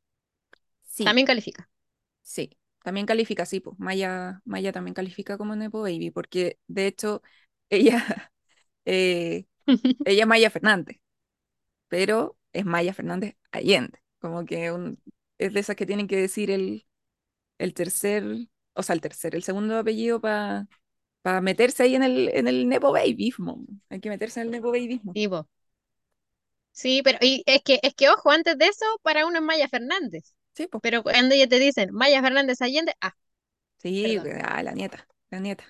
[0.83, 1.19] sí.
[1.19, 1.69] También califica.
[2.21, 7.21] Sí, también califica, sí, pues Maya, Maya también califica como Nepo Baby, porque de hecho
[7.69, 8.31] ella,
[8.85, 9.47] eh,
[10.05, 11.01] ella es Maya Fernández,
[11.89, 15.01] pero es Maya Fernández Allende, como que un-
[15.39, 16.87] es de esas que tienen que decir el,
[17.59, 18.25] el tercer,
[18.75, 20.67] o sea, el tercer, el segundo apellido para
[21.41, 23.65] meterse ahí en el, en el Nepo Babyismo.
[23.89, 25.19] Hay que meterse en el Nepo Babyismo.
[26.71, 29.67] Sí, pero y es que, es que, ojo, antes de eso, para uno es Maya
[29.67, 30.33] Fernández.
[30.53, 33.13] Sí, pues, Pero cuando ya te dicen Maya Fernández Allende, ah,
[33.77, 35.65] sí, ah, la nieta, la nieta.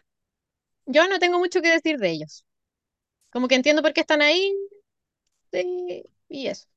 [0.86, 2.46] Yo no tengo mucho que decir de ellos.
[3.32, 4.54] Como que entiendo por qué están ahí
[5.52, 6.68] sí, y eso.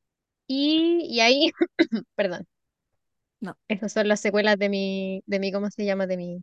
[0.49, 1.53] Y, y ahí,
[2.17, 2.47] perdón,
[3.43, 6.07] No, esas son las secuelas de mi, de mi, ¿cómo se llama?
[6.07, 6.43] De mi,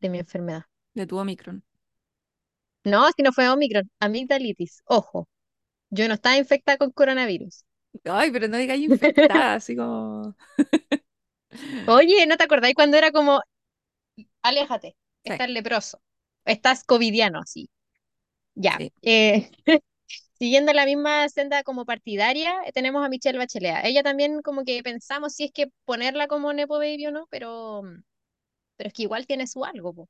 [0.00, 0.64] de mi enfermedad.
[0.94, 1.62] de tu Omicron.
[2.84, 4.82] No, si no fue Omicron, amigdalitis.
[4.86, 5.28] Ojo,
[5.90, 7.64] yo no estaba infectada con coronavirus.
[8.04, 10.34] Ay, pero no digas infectada, así como...
[11.86, 13.40] Oye, ¿no te acordáis cuando era como,
[14.42, 16.00] aléjate, Sí, estás leproso,
[16.44, 17.70] estás covidiano, así?
[18.54, 18.78] Ya.
[18.78, 18.92] sí.
[19.02, 19.50] Eh,
[20.42, 23.84] siguiendo la misma senda como partidaria, eh, tenemos a Michelle Bachelet.
[23.84, 27.82] Ella también como que pensamos si es que ponerla como Nepo Baby o no, pero,
[28.76, 30.08] pero es que igual tiene su algo, po.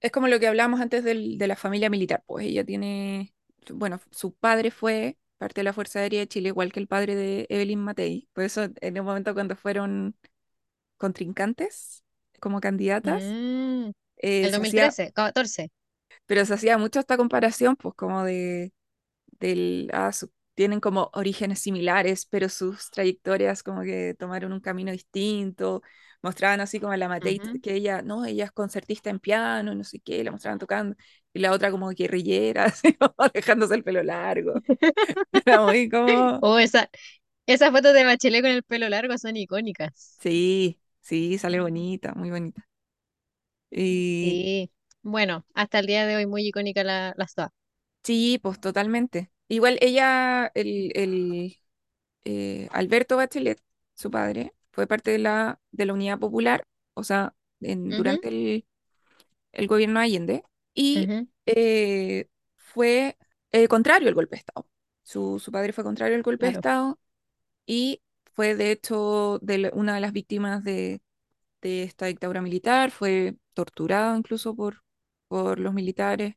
[0.00, 3.34] Es como lo que hablábamos antes del- de la familia militar, pues ella tiene,
[3.72, 7.14] bueno, su padre fue parte de la Fuerza Aérea de Chile, igual que el padre
[7.16, 8.28] de Evelyn Matei.
[8.32, 10.16] Por eso, en un momento cuando fueron
[10.98, 12.04] contrincantes
[12.40, 15.70] como candidatas, Mm, eh, el se hacía, 2013, 14.
[16.26, 18.72] pero se hacía mucho esta comparación, pues como de
[19.40, 24.90] del, ah, su- tienen como orígenes similares, pero sus trayectorias como que tomaron un camino
[24.92, 25.82] distinto.
[26.22, 29.84] Mostraban así como a la Matei, que ella, no, ella es concertista en piano, no
[29.84, 30.96] sé qué, la mostraban tocando,
[31.32, 32.96] y la otra como guerrillera, así
[33.34, 34.54] dejándose el pelo largo.
[35.46, 36.90] Era muy como, Oh, esa,
[37.46, 40.20] esas fotos de Bachelet con el pelo largo son icónicas.
[40.20, 42.66] sí, sí, sale bonita, muy bonita.
[43.70, 44.70] Y Sí.
[45.02, 47.48] Bueno, hasta el día de hoy muy icónica la, las dos.
[48.08, 49.30] Sí, pues totalmente.
[49.48, 51.56] Igual ella, el, el
[52.24, 53.60] eh, Alberto Bachelet,
[53.94, 58.28] su padre, fue parte de la, de la Unidad Popular, o sea, en- Ujú, durante
[58.28, 58.66] el,
[59.52, 60.44] el gobierno de Allende,
[60.74, 63.18] y ujú, eh, fue
[63.52, 64.68] eh, contrario al golpe de Estado.
[65.04, 66.54] Su, su padre fue contrario al golpe de claro.
[66.54, 66.98] Estado
[67.66, 68.02] y
[68.34, 71.00] fue, de hecho, de la- una de las víctimas de,
[71.62, 74.82] de esta dictadura militar, fue torturado incluso por,
[75.28, 76.34] por los militares.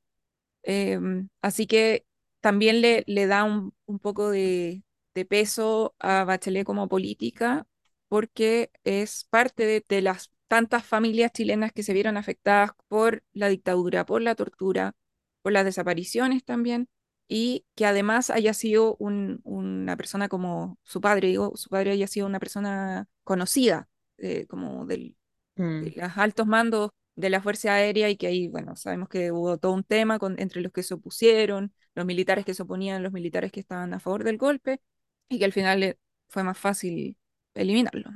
[0.64, 2.06] Em, así que
[2.42, 4.84] también le, le da un, un poco de,
[5.16, 7.68] de peso a Bachelet como política,
[8.08, 13.48] porque es parte de, de las tantas familias chilenas que se vieron afectadas por la
[13.50, 14.94] dictadura, por la tortura,
[15.42, 16.90] por las desapariciones también,
[17.28, 22.08] y que además haya sido un- una persona como su padre, digo, su padre haya
[22.08, 25.16] sido una persona conocida, eh, como del
[25.58, 25.92] Mm.
[25.94, 29.58] de los altos mandos de la Fuerza Aérea y que ahí, bueno, sabemos que hubo
[29.58, 33.12] todo un tema con, entre los que se opusieron, los militares que se oponían, los
[33.14, 34.82] militares que estaban a favor del golpe
[35.30, 36.00] y que al final eh,
[36.30, 37.18] fue más fácil
[37.54, 38.14] eliminarlos.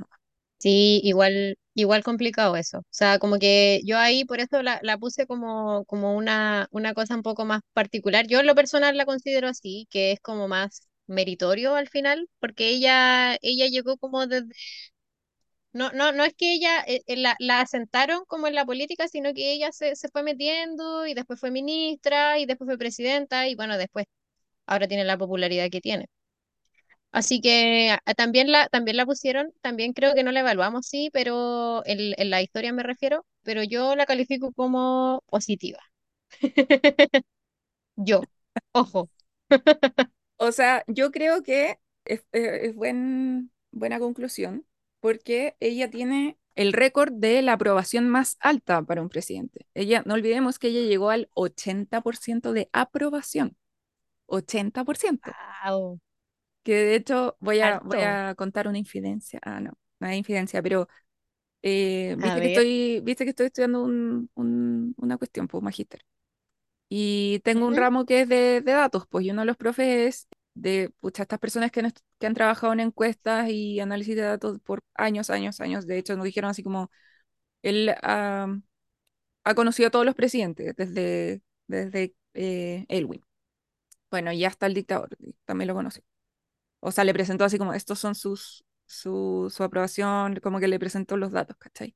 [0.58, 2.80] Sí, igual, igual complicado eso.
[2.80, 6.94] O sea, como que yo ahí por eso la, la puse como, como una, una
[6.94, 8.26] cosa un poco más particular.
[8.28, 12.70] Yo en lo personal la considero así, que es como más meritorio al final, porque
[12.70, 14.48] ella, ella llegó como desde,
[15.76, 19.08] no, no, no es que ella eh, eh, la, la asentaron como en la política,
[19.08, 23.48] sino que ella se, se fue metiendo y después fue ministra y después fue presidenta
[23.48, 24.06] y bueno, después
[24.68, 26.08] ahora tiene la popularidad que tiene.
[27.12, 31.82] Así que también la, también la pusieron, también creo que no la evaluamos, sí, pero
[31.86, 35.80] en, en la historia me refiero, pero yo la califico como positiva.
[37.98, 38.22] Yo,
[38.74, 39.10] ojo.
[40.38, 44.66] O sea, yo creo que es, eh, es buen- buena conclusión
[45.06, 49.68] porque ella tiene el récord de la aprobación más alta para un presidente.
[49.76, 53.56] Ella, no olvidemos que ella llegó al 80% de aprobación.
[54.28, 55.38] 80%.
[55.66, 56.00] Wow,
[56.64, 58.02] que de hecho voy a, voy harto.
[58.02, 59.40] a contar una infidencia.
[59.44, 60.88] Ah, no, no es infidencia, pero
[61.64, 66.02] eh, viste que estoy, viste que estoy estudiando un- un- una cuestión, pues, magíster.
[66.90, 69.88] Y tengo un ramo que es de, de datos, pues, y uno de los profes
[70.16, 74.16] es de, pucha, estas personas que han, est- que han trabajado en encuestas y análisis
[74.18, 75.88] de datos por años, años, años.
[75.88, 76.92] De hecho, nos dijeron así como,
[77.64, 78.48] él ha,
[79.44, 83.22] ha conocido a todos los presidentes, desde, desde eh, Elwin.
[84.12, 85.10] Bueno, y hasta el dictador,
[85.46, 86.04] también lo conoció.
[86.82, 90.80] O sea, le presentó así como, estos son sus, su, su aprobación, como que le
[90.80, 91.96] presentó los datos, ¿cachai?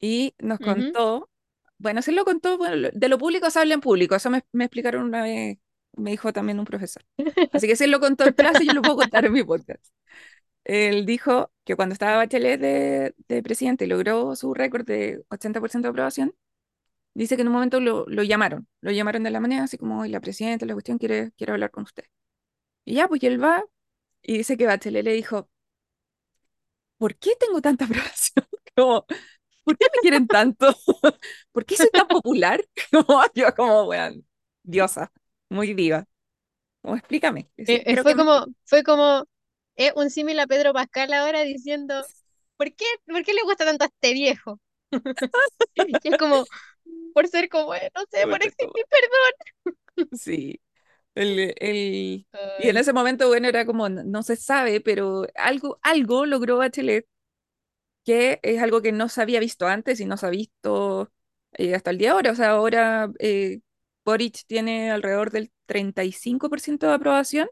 [0.00, 1.30] Y nos contó,
[1.78, 4.64] bueno, sí lo contó, bueno, de lo público se habla en público, eso me, me
[4.64, 5.58] explicaron una vez,
[5.98, 7.04] me dijo también un profesor.
[7.52, 9.84] Así que si él lo contó en clase, yo lo puedo contar en mi podcast.
[10.64, 15.88] Él dijo que cuando estaba Bachelet de, de presidente y logró su récord de 80%
[15.88, 16.34] de aprobación,
[17.14, 20.00] dice que en un momento lo, lo llamaron, lo llamaron de la manera así como,
[20.00, 22.04] "Oye, la presidenta, la cuestión quiere, quiere hablar con usted.
[22.84, 23.64] Y ya, pues y él va
[24.22, 25.50] y dice que Bachelet le dijo,
[26.98, 28.46] ¿por qué tengo tanta aprobación?
[28.76, 29.04] Como,
[29.64, 30.74] ¿por qué me quieren tanto?
[31.52, 32.64] ¿Por qué soy tan popular?
[32.92, 34.26] Como, yo como, weón,
[34.62, 35.12] diosa,
[35.50, 36.06] muy diva.
[36.82, 37.50] Como, explícame.
[37.66, 39.24] Eh, eh, fue que como, fue como
[39.76, 42.08] eh, un símil a Pedro Pascal ahora diciendo,
[42.56, 44.60] ¿por qué, por qué le gusta tanto a este viejo?
[45.74, 46.48] Y es como,
[47.14, 49.52] por ser como, él, no sé, por existir, perdón.
[50.12, 50.60] Sí,
[51.16, 52.26] el, el-
[52.58, 56.58] y en ese momento, bueno, era como, no, no se sabe, pero algo, algo logró
[56.58, 57.08] Bachelet,
[58.04, 61.12] que es algo que no se había visto antes y no se ha visto
[61.52, 62.32] eh, hasta el día de ahora.
[62.32, 63.60] O sea, ahora eh,
[64.08, 67.48] Boric tiene alrededor del 35% de aprobación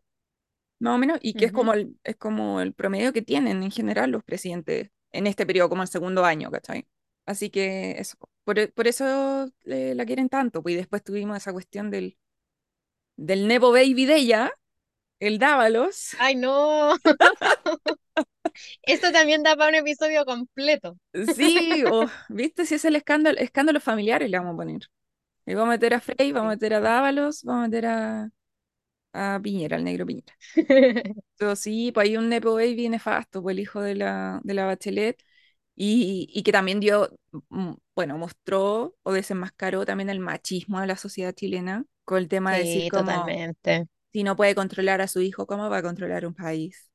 [0.78, 1.56] más o menos, y que es Ujú.
[1.56, 5.68] como el, es como el promedio que tienen en general los presidentes en este periodo,
[5.70, 6.86] como el segundo año, ¿cachai?
[7.26, 10.62] Así que eso, por, por eso eh, la quieren tanto.
[10.62, 12.18] Pues y después tuvimos esa cuestión del,
[13.16, 14.52] del Nepo Baby de ella,
[15.20, 16.16] el Dávalos.
[16.18, 16.96] Ay, no.
[18.82, 20.96] Esto también da para un episodio completo.
[21.34, 22.66] Sí, o, ¿viste?
[22.66, 24.80] Si es el escándalo, escándalos familiares le vamos a poner.
[25.46, 28.30] Y vamos a meter a Frey, vamos a meter a Dávalos, vamos a meter a,
[29.12, 30.34] a Piñera, al negro Piñera.
[31.38, 34.66] Pero sí, pues hay un Nepo Baby nefasto, pues el hijo de la, de la
[34.66, 35.22] Bachelet,
[35.76, 37.10] y, y que también dio,
[37.50, 42.52] mm, bueno, mostró o desenmascaró también el machismo de la sociedad chilena, con el tema
[42.54, 43.88] de decir Sí, como, totalmente.
[44.12, 46.90] si no puede controlar a su hijo, ¿cómo va a controlar un país?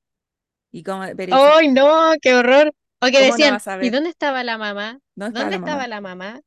[0.71, 2.13] Y cómo, ¡Ay, no!
[2.21, 2.73] ¡Qué horror!
[3.01, 4.99] O que ¿cómo no decían, ¿y dónde estaba la mamá?
[5.15, 5.81] ¿Dónde ¿Dónde la mamá?
[5.81, 6.41] estaba la mamá?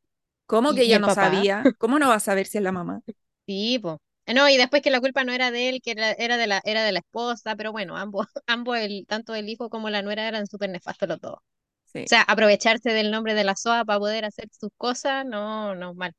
[0.46, 1.46] ¿Cómo que ¿Y, y ella el no papá?
[1.50, 1.64] sabía?
[1.78, 3.02] ¿Cómo no va a saber si es la mamá?
[3.46, 4.00] Sí, po.
[4.26, 6.62] No, y después que la culpa no era de él, que era, era de la,
[6.64, 10.26] era de la esposa, pero bueno, ambos, ambos el, tanto el hijo como la nuera
[10.26, 11.34] eran súper nefastos los dos.
[11.34, 11.40] O
[11.84, 15.94] Sí, sea, aprovecharse del nombre de la SOA para poder hacer sus cosas, no, no,
[15.94, 16.12] mal.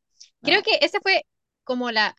[0.43, 1.23] Creo no, que ese fue
[1.63, 2.15] como la,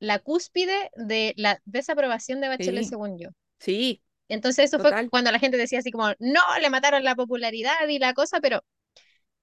[0.00, 3.30] la cúspide de la desaprobación de Bachelet, sí, según yo.
[3.60, 7.88] sí, Entonces eso fue cuando la gente decía así como, no, le mataron la popularidad
[7.88, 8.62] y la cosa, pero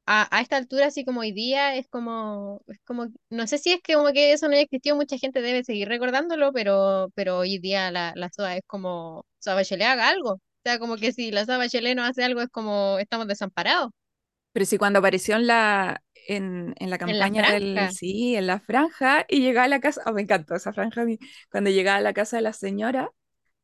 [0.06, 3.72] a, a esta altura, así como hoy día, es como, es como, no sé si
[3.74, 7.38] es que como que eso no haya existido, mucha gente debe seguir recordándolo, pero, pero
[7.40, 10.34] hoy día la, la SOA es como, SOA Bachelet haga algo.
[10.34, 13.92] O sea, como que si la SOA Bachelet no hace algo es como estamos desamparados.
[14.52, 18.48] Pero sí, cuando apareció en la, en, en la En la campaña del, sí, en
[18.48, 21.20] la franja, y llegaba a la casa, oh, me encantó esa franja a mí,
[21.52, 23.10] cuando llegaba a la casa de la señora,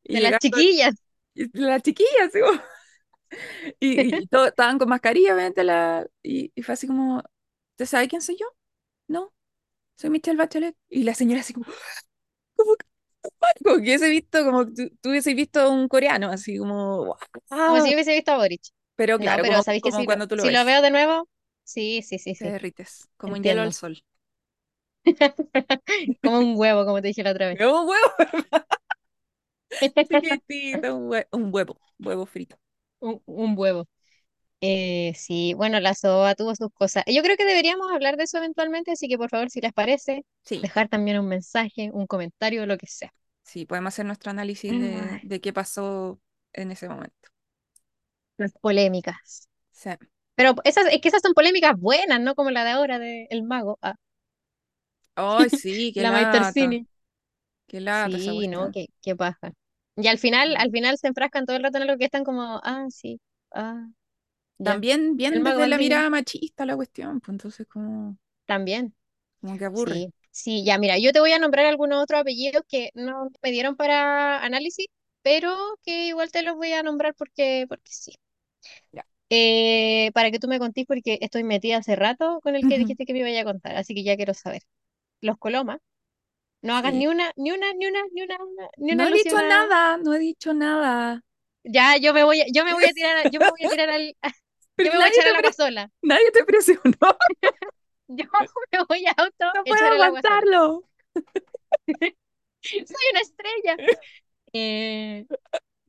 [0.04, 0.94] y de las chiquillas.
[1.34, 2.60] y la chiquilla, así como-
[3.80, 7.22] y, y todos estaban con mascarilla, obviamente, la, y, y fue así como,
[7.72, 8.46] ¿usted sabe quién soy yo?
[9.08, 9.34] No,
[9.96, 10.76] soy Michelle Bachelet.
[10.90, 11.66] Y la señora así como,
[12.56, 12.86] como, que
[13.64, 17.16] como que hubiese visto, como tú, tú hubieses visto un coreano, así como,
[17.64, 17.94] Como si wow.
[17.94, 18.62] hubiese visto a Boric.
[18.96, 20.82] Pero No, claro, pero como, ¿sabéis que como si cuando tú lo si lo veo
[20.82, 21.28] de nuevo?
[21.64, 22.52] Sí, sí, sí, te sí.
[22.52, 24.04] derrites, como un hielo al sol.
[26.22, 27.60] Como un huevo, como te dije la otra vez.
[27.60, 28.12] ¡Un huevo!
[30.08, 32.56] Chiquitito, un, hue- un huevo, huevo frito.
[33.02, 33.86] Un, un huevo.
[34.62, 37.04] Eh, sí, bueno, la SOA tuvo sus cosas.
[37.06, 40.24] Yo creo que deberíamos hablar de eso eventualmente, así que por favor, si les parece,
[40.44, 43.12] Sí, dejar también un mensaje, un comentario, lo que sea.
[43.42, 46.20] sí, podemos hacer nuestro análisis de, Ay, de qué pasó
[46.52, 47.30] en ese momento.
[48.36, 49.48] las polémicas.
[49.72, 49.90] Sí.
[50.36, 53.44] Pero esas, es que esas son polémicas buenas, no como la de ahora de El
[53.44, 53.78] Mago.
[53.82, 53.94] Ah,
[55.14, 56.82] Ay, sí, qué la lata,
[57.66, 58.70] qué lata esa Sí, ¿no?
[58.70, 58.70] cuestión.
[58.70, 59.52] Qué, qué paja.
[59.96, 62.60] Y al final, al final se enfrascan todo el rato en algo que están como,
[62.64, 63.20] ah, sí,
[63.54, 63.86] ah,
[64.58, 64.80] ya.
[64.80, 68.94] También El bien Mago desde la mirada machista la cuestión, pues entonces como, También.
[69.40, 70.00] como que aburre.
[70.00, 73.50] Sí, sí, ya mira, yo te voy a nombrar algunos otros apellidos que no me
[73.52, 74.86] dieron para análisis,
[75.22, 78.12] pero que igual te los voy a nombrar porque, porque sí.
[78.92, 79.04] Ya.
[79.30, 83.06] Eh, para que tú me contís, porque estoy metida hace rato con el que dijiste
[83.06, 84.62] que me iba a contar, así que ya quiero saber.
[85.20, 85.80] Los Coloma,
[86.62, 86.98] no hagas Sí.
[86.98, 88.38] ni una, ni una, ni una, ni una,
[88.78, 89.42] ni una No he dicho a.
[89.42, 91.20] nada, no he dicho nada.
[91.64, 93.68] Ya, yo me voy, a- yo me voy a tirar, a- yo me voy a
[93.68, 94.16] tirar al,
[94.76, 95.90] Pero yo me voy a echar te, al agua pre- sola.
[96.02, 96.82] nadie te presionó.
[98.08, 98.24] Yo
[98.72, 100.84] me voy a auto No puedo aguantarlo.
[102.62, 103.76] Soy una estrella.
[104.52, 105.26] Eh,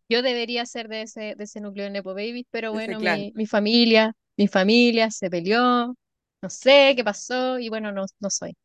[0.10, 3.48] Yo debería ser de ese, de ese núcleo de Nepo Babies, pero bueno, mi, mi
[3.48, 5.96] familia, mi familia se peleó,
[6.42, 8.56] no sé qué pasó y bueno, no, no soy.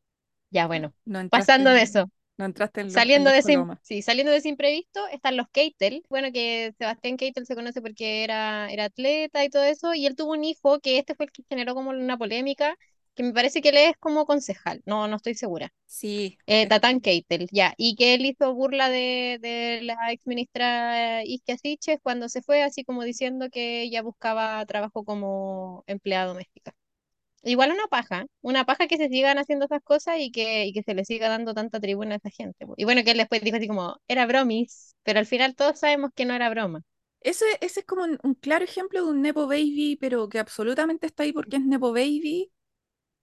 [0.51, 3.32] Ya, No, bueno, no pasando de en, eso, no entraste en los, en saliendo los
[3.32, 7.55] de ese, sí, saliendo de ese imprevisto, están los Keitel, bueno, que Sebastián Keitel se
[7.57, 11.14] conoce porque era, era atleta y todo eso, y él tuvo un hijo que este
[11.16, 12.76] fue el que generó como una polémica,
[13.14, 15.72] que me parece que él es como concejal, no, no estoy segura.
[15.86, 20.26] Sí, Eh, es- Tatán Keitel, ya, y que él hizo burla de, de la ex
[20.26, 26.26] ministra Isquia Siches cuando se fue, así como diciendo que ella buscaba trabajo como empleada
[26.28, 26.74] doméstica.
[27.43, 30.82] Igual una paja, una paja que se sigan haciendo esas cosas y que, y que
[30.82, 32.66] se le siga dando tanta tribuna a esa gente.
[32.76, 36.11] Y bueno, que él después dijo así como, era bromis, pero al final todos sabemos
[36.14, 36.82] que no era broma.
[37.20, 41.07] ese, ese es como un, un claro ejemplo de un Nepo Baby, pero que absolutamente
[41.07, 42.53] está ahí porque es Nepo Baby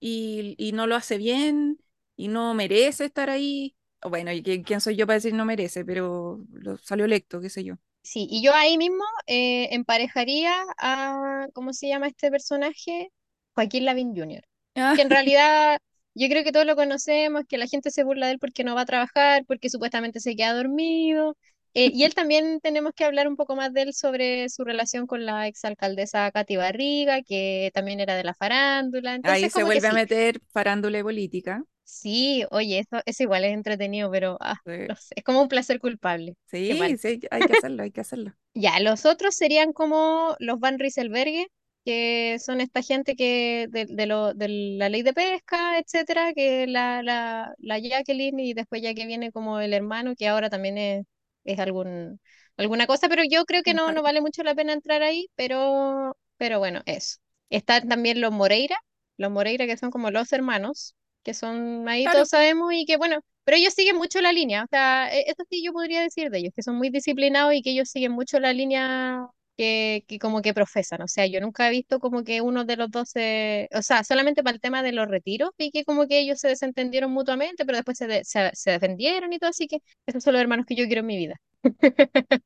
[0.00, 1.78] y, y no lo hace bien
[2.16, 3.76] y no merece estar ahí.
[4.02, 7.50] O Bueno, y quién soy yo para decir no merece, pero lo, salió electo, qué
[7.50, 7.76] sé yo.
[8.02, 13.10] Sí, y yo ahí mismo eh, emparejaría a, ¿cómo se llama este personaje?
[13.56, 14.42] Joaquín Lavín Jr.
[14.76, 15.78] Ah, que en realidad
[16.14, 18.74] yo creo que todos lo conocemos, que la gente se burla de él porque no
[18.76, 21.36] va a trabajar, porque supuestamente se queda dormido.
[21.74, 25.06] Eh, y él también tenemos que hablar un poco más de él sobre su relación
[25.06, 29.14] con la exalcaldesa Katy Barriga, que también era de la farándula.
[29.22, 31.62] ahí Entonces, se como que vuelve a sí, meter farándula y política.
[31.84, 35.48] sí, oye, eso, eso igual es entretenido, pero ah, Sí, no sé, es como un
[35.48, 36.34] placer culpable.
[36.46, 38.32] Sí, sí, hay que hacerlo, hay que hacerlo.
[38.54, 41.46] Ya, los otros serían como los Van Rieselberghe,
[41.86, 46.66] que son esta gente que de, de lo, de la ley de pesca, etcétera, que
[46.68, 50.78] la, la, la Jacqueline y después ya que viene como el hermano, que ahora también
[50.78, 51.06] es,
[51.44, 52.20] es algún,
[52.58, 56.16] alguna cosa, pero yo creo que no, no vale mucho la pena entrar ahí, pero,
[56.36, 57.18] pero bueno, eso.
[57.50, 58.76] Están también los Moreira,
[59.16, 62.10] los Moreira que son como los hermanos, que son ahí Claro.
[62.10, 65.44] todos sabemos y que bueno, pero ellos siguen mucho la línea, o sea, e- esto
[65.50, 68.40] sí yo podría decir de ellos, que son muy disciplinados y que ellos siguen mucho
[68.40, 69.26] la línea
[69.56, 71.02] que, que como que profesan.
[71.02, 74.04] O sea, yo nunca he visto como que uno de los dos se, o sea,
[74.04, 77.64] solamente para el tema de los retiros, vi que como que ellos se desentendieron mutuamente,
[77.66, 80.86] pero después se, se defendieron y todo, así que esos son los hermanos que yo
[80.86, 81.36] quiero en mi vida.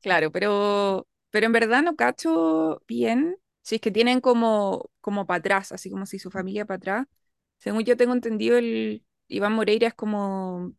[0.00, 5.38] Claro, pero, pero en verdad no cacho bien si es que tienen como, como para
[5.40, 7.06] atrás, así como si su familia para atrás.
[7.58, 10.72] Según yo tengo entendido, el Iván Moreira es como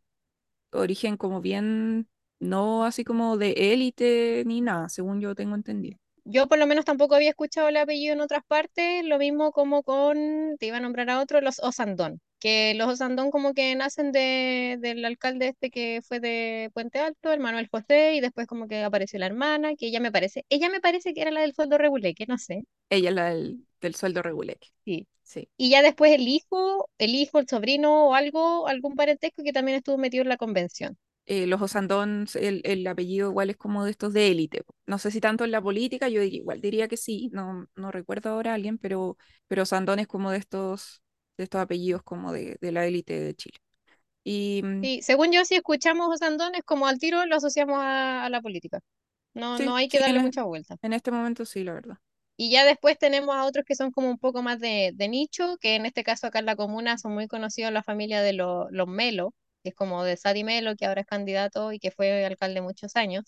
[0.72, 2.08] origen como bien,
[2.40, 5.98] no así como de élite ni nada, según yo tengo entendido.
[6.24, 9.82] Yo por lo menos tampoco había escuchado el apellido en otras partes, lo mismo como
[9.82, 14.12] con, te iba a nombrar a otro, los Osandón, que los Osandón como que nacen
[14.12, 18.68] de, del alcalde este que fue de Puente Alto, el Manuel José, y después como
[18.68, 21.54] que apareció la hermana, que ella me parece, ella me parece que era la del
[21.54, 22.64] sueldo regulé, que no sé.
[22.90, 24.58] Ella es la del, del sueldo regular.
[24.84, 25.06] Sí.
[25.22, 25.48] Sí.
[25.56, 29.76] Y ya después el hijo, el hijo, el sobrino o algo, algún parentesco que también
[29.78, 30.98] estuvo metido en la convención.
[31.32, 34.64] Eh, los Osandón, el, el apellido igual es como de estos de élite.
[34.86, 37.92] No sé si tanto en la política, yo diría, igual diría que sí, no, no
[37.92, 39.16] recuerdo ahora a alguien, pero,
[39.46, 41.02] pero Osandón es como de estos,
[41.36, 43.58] de estos apellidos como de, de la élite de Chile.
[44.24, 48.24] Y mm, Sí, según yo, si escuchamos Osandón es como al tiro lo asociamos a,
[48.24, 48.80] a la política.
[49.34, 50.76] No, sí, no hay que darle e- mucha vuelta.
[50.82, 51.98] en este momento sí, la verdad.
[52.36, 55.56] Y ya después tenemos a otros que son como un poco más de, de nicho,
[55.60, 58.68] que en este caso acá en la comuna son muy conocidos la familia de lo-
[58.70, 62.24] los Melo, que es como de Sadi Melo, que ahora es candidato y que fue
[62.24, 63.24] alcalde muchos años.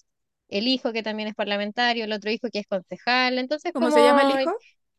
[0.49, 3.39] El hijo que también es parlamentario, el otro hijo que es concejal.
[3.39, 4.51] Entonces, ¿Cómo se llama el hijo?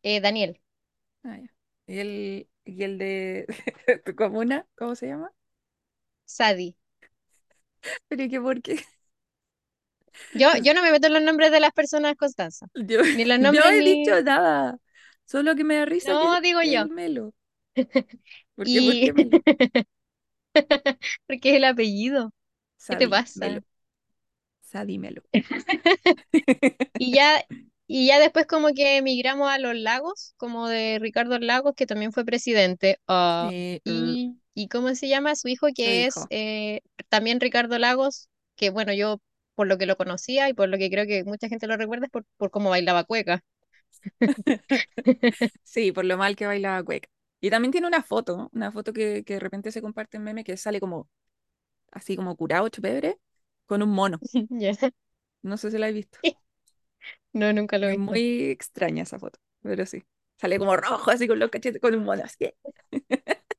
[0.04, 0.60] eh, Daniel,
[1.24, 1.48] Ah, ya.
[1.88, 3.48] ¿Y el, y el de
[4.06, 4.68] tu comuna?
[4.76, 5.32] ¿Cómo se llama?
[6.26, 6.76] Sadi.
[8.08, 8.78] Pero ¿y qué por qué?
[10.32, 12.68] Yo, yo no me meto en los nombres de las personas, Constanza.
[12.76, 14.24] Yo Ni los no nombres he dicho ni...
[14.24, 14.78] nada,
[15.26, 16.88] solo que me da risa que, No, digo que yo.
[16.90, 17.34] Melo.
[18.56, 18.82] ¿Por qué?
[18.82, 19.44] ¿Por qué Melo?
[21.28, 22.32] porque es el apellido.
[22.88, 23.36] ¿Qué te pasa?
[23.36, 23.62] Melo.
[24.62, 25.22] Sadi Melo.
[26.98, 27.44] Y ya,
[27.88, 32.12] y ya después como que emigramos a los Lagos, como de Ricardo Lagos, que también
[32.14, 33.00] fue presidente.
[33.08, 35.36] Ah, Eh, y, y ¿cómo se llama?
[35.36, 36.30] Su hijo, su que es hijo.
[36.30, 39.20] eh, también Ricardo Lagos, que bueno, yo
[39.56, 42.06] por lo que lo conocía y por lo que creo que mucha gente lo recuerda
[42.06, 43.42] es por, por cómo bailaba cueca.
[45.64, 47.10] Sí, por lo mal que bailaba cueca.
[47.44, 50.44] Y también tiene una foto, una foto que, que de repente se comparte en meme
[50.46, 51.10] que sale como
[51.92, 53.20] así como curado, chupebre,
[53.68, 54.22] con un mono.
[55.44, 56.20] No sé si la he visto.
[57.34, 58.00] No, nunca lo he Es visto.
[58.00, 60.04] muy extraña esa foto, pero sí.
[60.38, 62.52] Sale como rojo, así con los cachetes, con un mono así.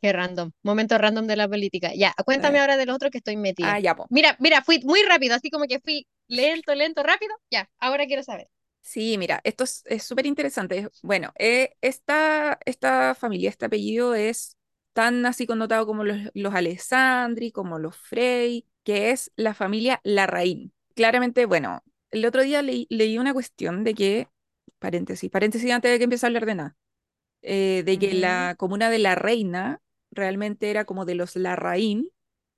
[0.00, 0.50] Qué random.
[0.62, 1.92] Momento random de la política.
[1.94, 3.80] Ya, cuéntame Eh, ahora de los otros que estoy ah, metida.
[3.80, 4.08] ya, po.
[4.08, 7.34] Mira, mira, fui muy rápido, así como que fui lento, lento, rápido.
[7.50, 8.48] Ya, ahora quiero saber.
[8.82, 10.88] Sí, mira, esto es es súper interesante.
[11.02, 14.56] Bueno, eh, esta, esta familia, este apellido es
[14.92, 20.72] tan así connotado como los, los Alessandri, como los Frey, que es la familia Larraín.
[20.94, 24.28] Claramente, bueno, el otro día leí, leí una cuestión de que,
[24.78, 26.76] paréntesis, paréntesis antes de que empiece a hablar de nada,
[27.42, 29.80] eh, de que la comuna de La Reina
[30.10, 32.10] realmente era como de los Larraín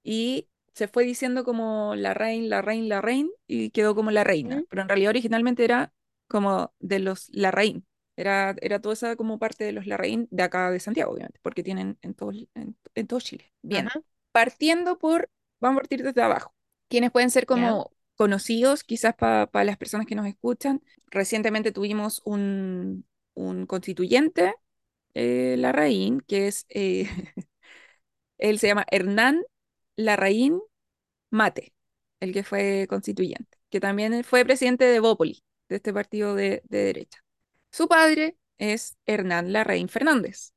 [0.03, 4.89] y se fue diciendo como Larraín, Larraín, Larraín y quedó como La Reina, pero en
[4.89, 5.93] realidad originalmente era
[6.29, 7.87] como de los Larraín.
[8.17, 11.63] Era, era toda esa como parte de los Larraín de acá de Santiago, obviamente, porque
[11.63, 13.53] tienen en todo, en, en todo Chile.
[13.63, 14.01] Bien, Ajá,
[14.33, 16.55] partiendo por, vamos a partir desde abajo.
[16.89, 20.83] Quienes pueden ser como conocidos, quizás para las personas que nos escuchan.
[21.11, 23.05] Recientemente tuvimos un,
[23.35, 24.55] un constituyente
[25.15, 27.09] eh, Larraín, que es, eh,
[28.39, 29.43] él se llama Hernán
[29.97, 30.61] Larraín
[31.31, 31.75] Mate,
[32.21, 35.45] el que fue constituyente, que también fue presidente de Bópoli,
[35.75, 37.19] de este partido de, de derecha.
[37.71, 40.53] Su padre es Hernán Larraín Fernández,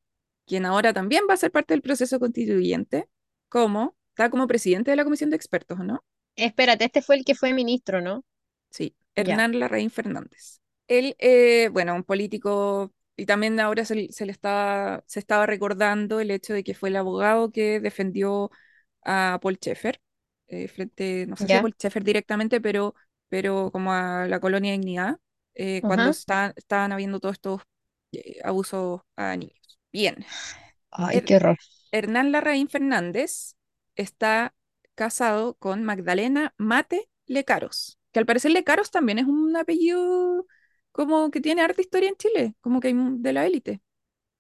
[0.46, 3.10] quien ahora también va a ser parte del proceso constituyente,
[3.50, 6.04] como, está como presidente de la comisión de expertos, ¿no?
[6.36, 8.24] Espérate, este fue el que fue ministro, ¿no?
[8.70, 8.96] Sí.
[9.16, 10.62] Hernán Larraín Fernández.
[10.88, 15.48] Él, eh, bueno, un político, y también ahora se, le se le estaba, se estaba
[15.48, 18.52] recordando el hecho de que fue el abogado que defendió
[19.04, 20.00] a Paul Schaeffer,
[20.48, 21.62] eh, frente, no sé si a.
[21.62, 22.94] Paul Schaeffer directamente, pero,
[23.30, 25.20] pero como a la colonia Dignidad,
[25.56, 27.62] eh, cuando está- estaban habiendo todos estos
[28.14, 29.60] eh, abusos a niños.
[29.92, 30.26] Bien,
[30.92, 31.58] Ay, Her- qué horror.
[31.92, 33.56] Hernán Larraín Fernández
[33.96, 34.56] está
[34.96, 38.00] casado con Magdalena Mate Lecaros.
[38.12, 40.48] que al parecer Lecaros también es un apellido
[40.92, 43.82] como que tiene harta historia en Chile, como que de la élite.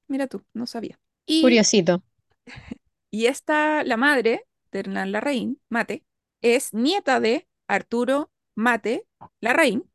[0.07, 0.99] Mira tú, no sabía.
[1.25, 2.01] Y, Curiosito.
[3.11, 6.03] y esta, la madre de Hernán Larraín, Mate,
[6.41, 9.07] es nieta de Arturo Mate
[9.41, 9.89] Larraín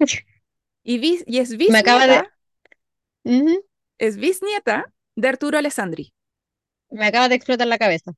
[0.82, 2.34] y, bis- y es Me acaba de, bisnieta,
[3.24, 3.64] Ujú,
[3.98, 6.12] es bisnieta de Arturo Alessandri.
[6.90, 8.12] me acaba de explotar la cabeza.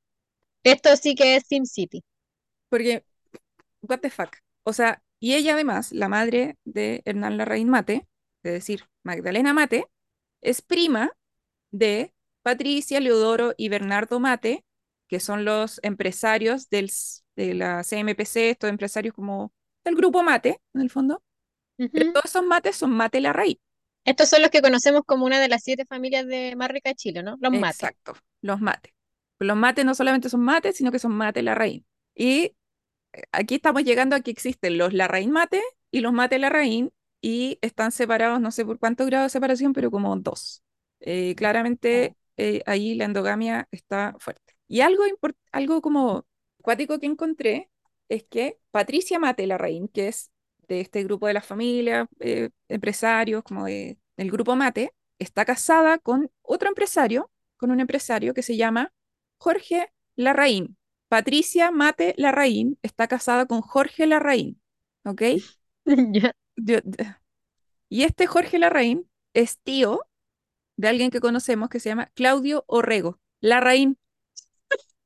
[0.63, 2.03] Esto sí que es SimCity.
[2.69, 3.05] Porque,
[3.81, 4.37] what the fuck.
[4.63, 8.07] O sea, y ella además, la madre de Hernán Larraín Mate,
[8.43, 9.85] es decir, Magdalena Mate,
[10.41, 11.11] es prima
[11.71, 12.13] de
[12.43, 14.65] Patricia, Leodoro y Bernardo Mate,
[15.11, 16.89] que son los empresarios del,
[17.35, 19.51] de la CMPC, estos empresarios como
[19.83, 21.21] del grupo Mate, en el fondo.
[21.75, 23.59] Pero todos esos mates son Mate Larraín.
[24.05, 26.95] Estos son los que conocemos como una de las siete familias de más rica de
[26.95, 27.37] Chile, ¿no?
[27.41, 27.83] Los mates.
[27.83, 28.93] Exacto, los mates.
[29.37, 31.85] Los mates no solamente son mates, sino que son Mate Larraín.
[32.15, 32.55] Y
[33.33, 37.91] aquí estamos llegando a que existen los Larraín Mate y los Mate Larraín y están
[37.91, 40.63] separados, no sé por cuántos grados de separación, pero como dos.
[41.01, 44.50] Eh, claramente eh, ahí la endogamia está fuerte.
[44.71, 45.03] Y algo,
[45.51, 46.25] algo como
[46.61, 47.69] cuático que encontré
[48.09, 50.31] es que Patricia Mate Larraín, que es
[50.67, 55.97] de este grupo de la familia, eh, empresarios, como de- del grupo Mate, está casada
[55.99, 58.93] con otro empresario, con un empresario que se llama
[59.37, 60.77] Jorge Larraín.
[61.09, 64.61] Patricia Mate Larraín está casada con Jorge Larraín,
[65.03, 65.21] ¿ok?
[67.89, 70.01] Y este Jorge Larraín es tío
[70.77, 73.99] de alguien que conocemos que se llama Claudio Orrego Larraín,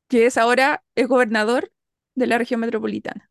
[0.08, 1.72] que es ahora el gobernador
[2.16, 3.30] de la región metropolitana.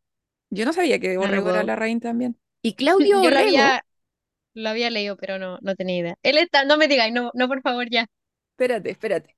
[0.49, 1.63] Yo no sabía que No lo Orrego era.
[1.63, 2.37] Larraín también.
[2.61, 3.85] Y Claudio Yo lo Orrego, había,
[4.55, 6.15] lo había leído, pero no, no tenía idea.
[6.23, 8.07] Él está, no me digáis, no, no, por favor, ya.
[8.51, 9.35] espérate, espérate.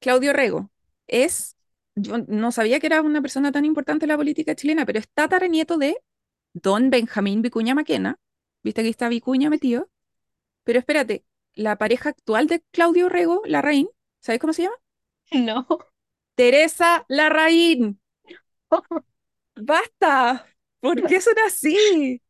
[0.00, 0.70] Claudio Orrego
[1.06, 1.56] es,
[1.96, 5.08] yo no sabía que era una persona tan importante en la política chilena, pero es
[5.14, 5.96] tataranieto de
[6.54, 8.18] don Benjamín Vicuña Maquena.
[8.62, 9.90] Viste que está Vicuña metido.
[10.64, 13.88] Pero espérate, la pareja actual de Claudio Orrego, Larraín,
[14.20, 14.76] ¿sabes cómo se llama?
[15.32, 15.66] No.
[16.34, 17.98] Teresa Larraín.
[19.56, 20.46] ¡Basta!
[20.80, 22.20] ¿Por qué son así?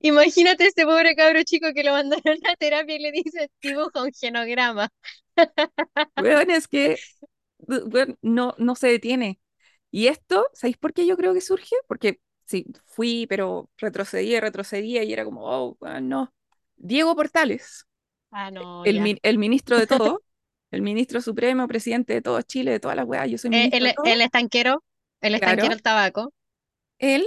[0.00, 4.12] Imagínate ese pobre cabro chico que lo mandaron a terapia y le dicen dibuja un
[4.12, 4.88] genograma.
[6.16, 7.02] Weón, es que
[8.22, 9.40] no, no se detiene.
[9.90, 11.76] Y esto, ¿sabéis por qué yo creo que surge?
[11.88, 16.34] Porque sí, fui, pero retrocedía, retrocedía y era como, oh, no.
[16.76, 17.86] Diego Portales,
[18.30, 20.22] Ah, no, el, mi- el ministro de todo,
[20.70, 23.78] el ministro supremo, presidente de todo Chile, de todas las weas, yo soy Eh, ministro
[23.78, 24.84] el, el estanquero,
[25.20, 26.32] el estanquero Claro, el tabaco,
[26.98, 27.26] él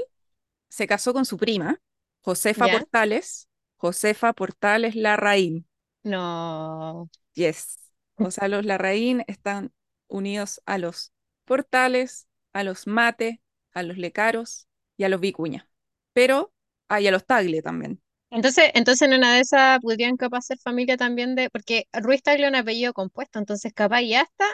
[0.70, 1.82] se casó con su prima,
[2.22, 2.74] Josefa ¿ya?
[2.80, 5.68] Portales, Josefa Portales Larraín.
[6.04, 7.10] No.
[7.34, 7.78] Yes.
[8.16, 9.74] O sea, los Larraín están
[10.08, 11.14] unidos a los
[11.46, 13.42] Portales, a los Mate,
[13.74, 14.68] a los Lecaros
[14.98, 15.70] y a los Vicuña.
[16.14, 16.54] Pero
[16.90, 18.02] hay a los Tagle también.
[18.32, 22.44] Entonces, entonces en una de esas podrían capaz ser familia también de, porque Ruiz Tagle
[22.46, 24.46] es un apellido compuesto, entonces capaz ya está,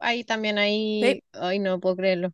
[0.00, 0.58] ahí también
[1.00, 2.32] Sí, ahí, ay, no puedo creerlo.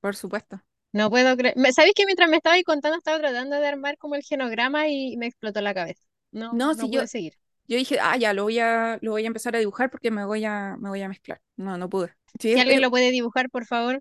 [0.00, 0.62] por supuesto.
[0.92, 1.54] No puedo creer.
[1.58, 4.88] me- ¿Sabéis que mientras me estaba ahí contando estaba tratando de armar como el genograma
[4.88, 6.02] y me explotó la cabeza?
[6.30, 7.34] No, No, si no yo, pude seguir.
[7.68, 10.24] yo dije, ah, ya, lo voy a, lo voy a empezar a dibujar porque me
[10.26, 11.42] voy a, me voy a mezclar.
[11.56, 12.14] No, no pude.
[12.40, 14.00] Sí, Si es, alguien es- lo puede dibujar, por favor,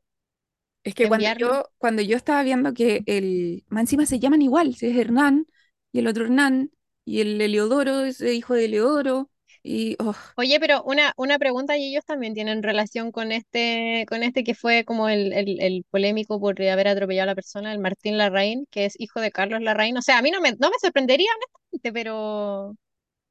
[0.84, 1.50] es que cuando enviarlo.
[1.50, 5.48] yo, cuando yo estaba viendo que el, más encima se llaman igual, si es Hernán
[5.94, 6.74] y el otro Hernán,
[7.06, 9.32] y el Eleodoro es hijo de Eleodoro,
[9.64, 14.24] y oh, Oye, pero una, una pregunta, y ellos también tienen relación con este, con
[14.24, 17.78] este que fue como el, el, el polémico por haber atropellado a la persona, el
[17.80, 19.96] Martín Larraín, que es hijo de Carlos Larraín.
[19.98, 22.76] O sea, a mí no me, no me sorprendería, honestamente, pero,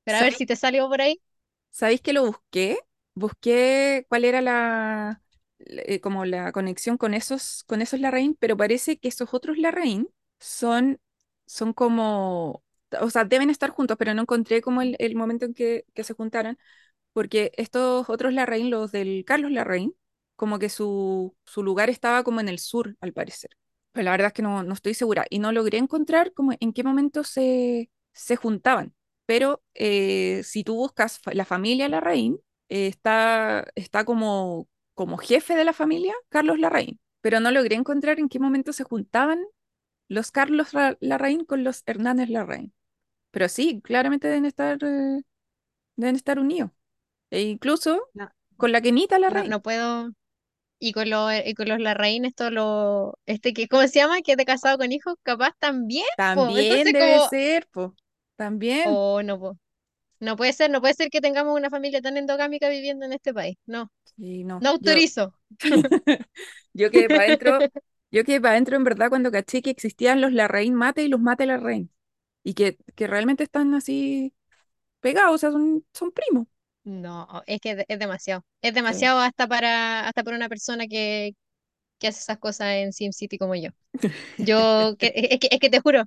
[0.04, 1.20] pero a ver ¿sabéis si te salió por ahí.
[1.70, 2.78] ¿Sabéis que lo busqué?
[3.14, 5.22] Busqué cuál era la,
[5.58, 9.58] la- eh, como la conexión con esos, con esos Larraín, pero parece que esos otros
[9.58, 10.08] Larraín
[10.38, 11.00] son,
[11.46, 12.64] son como,
[13.00, 16.04] o sea, deben estar juntos, pero no encontré como el, el momento en que, que
[16.04, 16.58] se juntaran,
[17.12, 19.94] porque estos otros Larraín, los del Carlos Larraín,
[20.36, 23.50] como que su, su lugar estaba como en el sur, al parecer.
[23.92, 26.72] Pero la verdad es que no, no estoy segura y no logré encontrar como en
[26.72, 28.94] qué momento se, se juntaban.
[29.26, 32.38] Pero eh, si tú buscas la familia Larraín,
[32.68, 37.00] eh, está, está como, como jefe de la familia Carlos Larraín.
[37.20, 39.44] Pero no logré encontrar en qué momento se juntaban
[40.08, 42.72] los Carlos Ra- Larraín con los Hernández Larraín.
[43.32, 45.22] Pero sí, claramente deben estar, eh,
[45.96, 46.72] deben estar unidos.
[47.30, 49.44] E incluso No, con la Kenita no, Larraín.
[49.44, 50.10] no puedo.
[50.80, 54.22] Y con los, y con los Larraín, esto lo, este que, ¿cómo se llama?
[54.22, 56.06] Que te casado con hijos, capaz también.
[56.14, 57.94] También Entonces debe como, ser, po.
[58.36, 58.88] También.
[58.88, 59.58] oh, no, po.
[60.20, 63.34] No puede ser, no puede ser que tengamos una familia tan endogámica viviendo en este
[63.34, 63.58] país.
[63.66, 65.34] No, Y no, no yo, autorizo.
[66.72, 67.68] yo quedé para adentro
[68.12, 71.20] Yo quedé para adentro en verdad cuando caché que existían los Larraín Mate y los
[71.20, 71.92] Mate Larraín.
[72.44, 74.34] Y que, que realmente están así
[75.00, 76.48] pegados, o sea, son, son primos.
[76.84, 78.44] No, es que es es demasiado.
[78.60, 79.12] Es Sí.
[79.14, 81.32] demasiado hasta para, hasta para una persona que,
[81.98, 83.70] que hace esas cosas en SimCity como yo.
[84.36, 86.04] Yo, que, es que, es que te juro,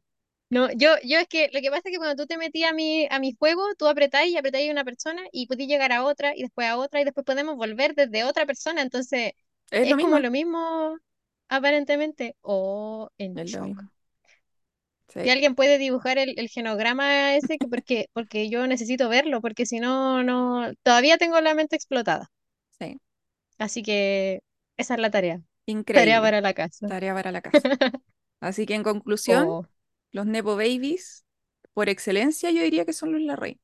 [0.49, 2.75] no, yo, yo es que lo que pasa es que cuando tú te metías a
[2.75, 6.03] mi, a mi juego, tú apretáis y apretáis a una persona y podías llegar a
[6.05, 8.81] otra y después a otra y después podemos volver desde otra persona.
[8.83, 9.33] Entonces,
[9.69, 10.19] Es lo es como mismo.
[10.19, 10.97] lo mismo
[11.49, 13.61] aparentemente o en Es lo shock.
[13.61, 13.89] mismo.
[15.17, 19.65] Si alguien puede dibujar el, el genograma ese, que porque, porque yo necesito verlo, porque
[19.65, 22.29] si no, no, todavía tengo la mente explotada.
[22.79, 22.97] sí.
[23.57, 24.41] Así que
[24.77, 25.41] esa es la tarea.
[25.91, 26.21] Tarea Increíble.
[26.21, 26.87] para la casa.
[26.87, 27.69] Tarea para la casa.
[28.41, 29.57] Así que en conclusión,
[30.11, 31.25] los Nepo Babies,
[31.73, 33.61] por excelencia, yo diría que son los Larraín.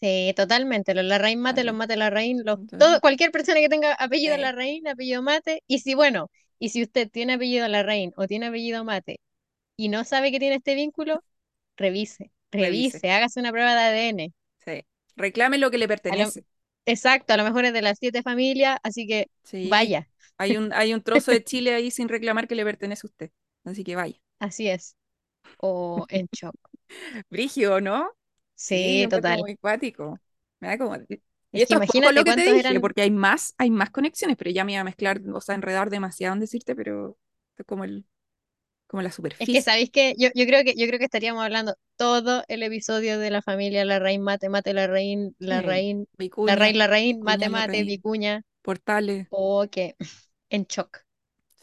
[0.00, 0.94] Sí, totalmente.
[0.94, 1.74] Los Larraín Mate, los.
[1.76, 5.78] Mate Larraín, los, Entonces, todo, cualquier persona que tenga apellido sí, Larraín, apellido Mate, y
[5.78, 6.28] si bueno,
[6.62, 9.20] y si usted tiene apellido Larraín o tiene apellido Mate
[9.76, 11.22] y no sabe que tiene este vínculo,
[11.76, 13.02] revise, revise.
[13.02, 14.32] revise, hágase una prueba de ADN.
[14.64, 14.84] Sí.
[15.16, 16.46] Reclame lo que le A lo- pertenece.
[16.86, 19.62] exacto, a lo mejor es de las siete familias, así que Sí.
[19.62, 20.08] vaya,
[20.38, 23.30] Hay un, hay un trozo de Chile ahí sin reclamar que le pertenece a usted.
[23.64, 24.18] Así que vaya.
[24.38, 24.96] así es.
[25.58, 26.56] O en shock.
[27.30, 28.10] Brigio, ¿no?
[28.54, 29.44] Sí, Sí, total.
[29.44, 30.20] muy cuático.
[30.60, 30.96] Me da como...
[31.52, 32.80] Y Es que esto es poco lo que te dije, eran.
[32.80, 35.90] porque hay más, hay más conexiones, pero ya me iba a mezclar, o sea, enredar
[35.90, 37.18] demasiado en decirte, pero
[37.66, 38.06] como el,
[38.86, 39.62] como la Es que superficie.
[39.62, 43.30] sabéis que yo, yo creo que yo creo que estaríamos hablando todo el episodio de
[43.30, 45.46] la familia Larraín Mate, Mate Larraín, Sí.
[45.46, 46.08] Larraín,
[46.46, 49.28] Larraín Vicuña, Larraín, Mate Vicuña Mate, Larraín, Vicuña, Portales.
[49.30, 49.96] o que
[50.50, 50.98] en shock.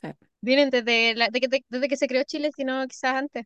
[0.02, 0.10] Sí.
[0.42, 3.46] Vienen desde, la- de que- de- desde que se creó Chile, si no quizás antes.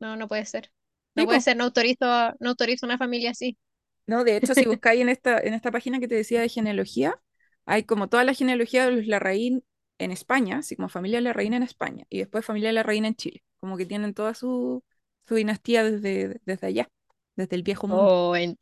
[0.00, 0.70] No, no puede ser.
[1.14, 2.06] No puede ser, no autorizo,
[2.40, 3.58] no autorizo una familia así.
[4.08, 7.20] No, de hecho, si buscáis en esta, en esta página que te decía de genealogía,
[7.66, 9.64] hay como toda la genealogía de los Larraín
[9.98, 13.44] en España, así como familia Larraín en España, y después familia Larraín en Chile.
[13.60, 14.84] Como que tienen toda su,
[15.28, 16.90] su dinastía desde, desde allá,
[17.36, 18.06] desde el viejo mundo.
[18.30, 18.58] O en,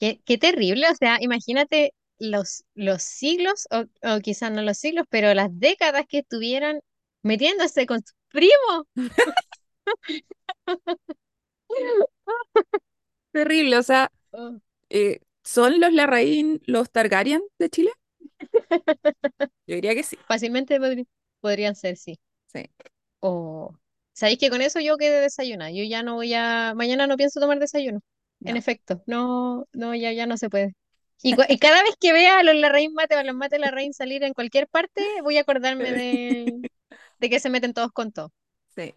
[0.00, 3.84] qué, qué terrible, o sea, imagínate los, los siglos, o,
[4.16, 6.80] o quizás no los siglos, pero las décadas que estuvieran
[7.22, 8.86] metiéndose con sus primos.
[13.32, 14.60] Terrible, o sea, Oh.
[14.90, 17.92] Eh, ¿son los Larraín los Targaryen de Chile?
[19.66, 20.18] Yo diría que sí.
[20.26, 20.78] Fácilmente
[21.42, 22.18] podrían ser, sí.
[22.52, 22.64] Sí.
[23.20, 23.74] O,
[24.12, 25.70] ¿sabéis que con eso yo quedé desayunada?
[25.70, 28.00] Yo ya no voy a, mañana no pienso tomar desayuno.
[28.44, 28.56] En No.
[28.56, 30.74] efecto, no, no, ya, ya no se puede.
[31.22, 33.92] Y, y cada vez que vea a los Larraín Mate o a los Mate Larraín
[33.92, 36.64] salir en cualquier parte, voy a acordarme de,
[37.18, 38.32] de que se meten todos con todo.
[38.76, 38.94] Sí,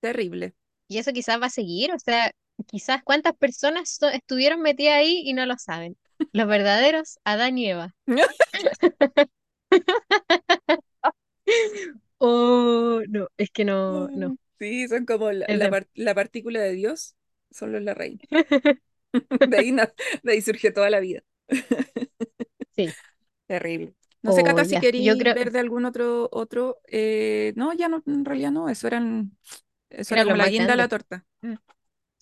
[0.00, 0.54] terrible.
[0.88, 2.30] Y eso quizás va a seguir, o sea,
[2.66, 5.96] quizás cuántas personas so- estuvieron metidas ahí y no lo saben.
[6.32, 7.94] Los verdaderos Adán y Eva.
[12.18, 16.72] Oh, no, es que no, no, Sí, son como la, la par- la partícula de
[16.72, 17.16] Dios,
[17.50, 18.20] son los Larraín.
[19.44, 19.92] De ahí, na-
[20.22, 21.22] de ahí surgió toda la vida.
[22.76, 22.96] sí.
[23.46, 23.94] Terrible.
[24.22, 26.78] No sé, Oh, Cata, si queréis creo, ver de algún otro, otro.
[26.86, 29.36] eh, no, ya no, en realidad no, eso eran,
[29.90, 31.26] eso era como la guinda de la torta.
[31.42, 31.54] Mm.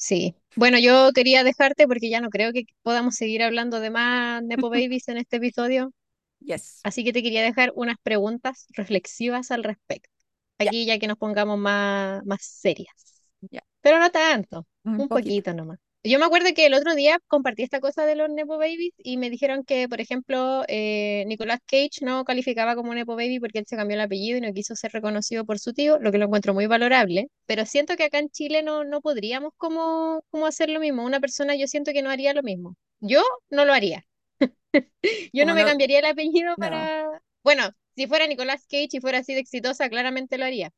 [0.01, 0.35] Sí.
[0.55, 4.71] Bueno, yo quería dejarte porque ya no creo que podamos seguir hablando de más Nepo
[4.71, 5.93] Babies en este episodio,
[6.41, 6.85] Yes.
[6.85, 10.11] así que te quería dejar unas preguntas reflexivas al respecto.
[10.59, 13.25] Aquí ya que nos pongamos más, más serias.
[13.51, 15.43] ya, Pero no tanto, un un poquito.
[15.43, 15.79] poquito nomás.
[16.03, 19.19] Yo me acuerdo que el otro día compartí esta cosa de los Nepo Babies y
[19.19, 23.67] me dijeron que, por ejemplo, eh, Nicolas Cage no calificaba como Nepo Baby porque él
[23.69, 26.25] se cambió el apellido y no quiso ser reconocido por su tío, lo que lo
[26.25, 27.29] encuentro muy valorable.
[27.45, 31.05] Pero siento que acá en Chile no, no podríamos como, como hacer lo mismo.
[31.05, 32.77] Una persona yo siento que no haría lo mismo.
[33.01, 34.07] Yo no lo haría.
[35.35, 36.57] Yo no me cambiaría el apellido no.
[36.57, 37.23] para...
[37.43, 40.73] Bueno, si fuera Nicolas Cage y fuera así de exitosa, claramente lo haría.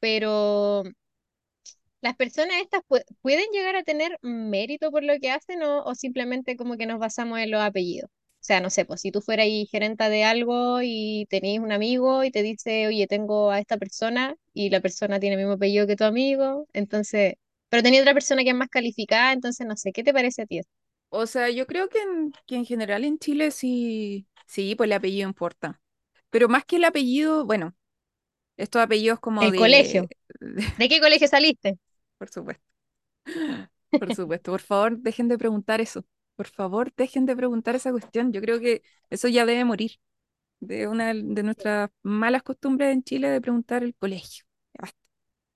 [0.00, 0.82] Pero
[2.00, 5.94] ¿Las personas estas pue- pueden llegar a tener mérito por lo que hacen o, o
[5.94, 8.10] simplemente como que nos basamos en los apellidos?
[8.10, 12.22] O sea, no sé, pues si tú fueras gerenta de algo y tenéis un amigo
[12.24, 15.86] y te dice, oye, tengo a esta persona y la persona tiene el mismo apellido
[15.86, 17.34] que tu amigo, entonces,
[17.68, 20.46] pero tenía otra persona que es más calificada, entonces no sé, ¿qué te parece a
[20.46, 20.60] ti?
[21.10, 24.92] O sea, yo creo que en, que en general en Chile sí, sí, pues el
[24.92, 25.80] apellido importa.
[26.30, 27.74] Pero más que el apellido, bueno,
[28.56, 30.10] estos apellidos como El de, colegio.
[30.76, 31.78] ¿De qué colegio saliste?
[32.18, 32.64] Por supuesto,
[33.98, 36.04] por supuesto, por favor, dejen de preguntar eso.
[36.36, 38.32] Por favor, dejen de preguntar esa cuestión.
[38.32, 39.92] Yo creo que eso ya debe morir.
[40.60, 44.44] De una de nuestras malas costumbres en Chile de preguntar el colegio.
[44.78, 44.98] Basta.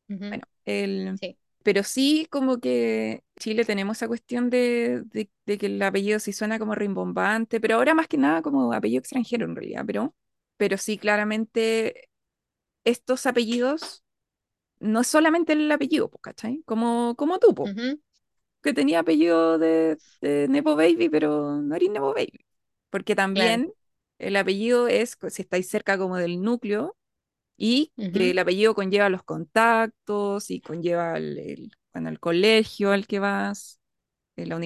[0.08, 5.58] Ujú, Bueno, el, Sí, pero sí como que Chile tenemos esa cuestión de, de, de
[5.58, 9.46] que el apellido sí suena como rimbombante, pero ahora más que nada como apellido extranjero
[9.46, 10.14] en realidad, pero,
[10.58, 12.10] pero sí claramente
[12.84, 14.04] estos apellidos
[14.82, 16.62] no es solamente el apellido, po, ¿cachai?
[16.66, 18.00] Como, como tú, po, Ujú,
[18.62, 22.44] que tenía apellido de, de Nepo Baby, pero no eres Nepo Baby.
[22.90, 23.62] Porque claro.
[23.62, 23.74] también
[24.18, 26.96] el apellido es, si estáis cerca como del núcleo,
[27.56, 33.06] y que el apellido conlleva los contactos y conlleva el, el, bueno, el colegio al
[33.06, 33.80] que vas,
[34.36, 34.56] en la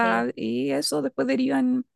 [0.00, 0.08] sí.
[0.18, 1.86] universidad, y eso después deriva en,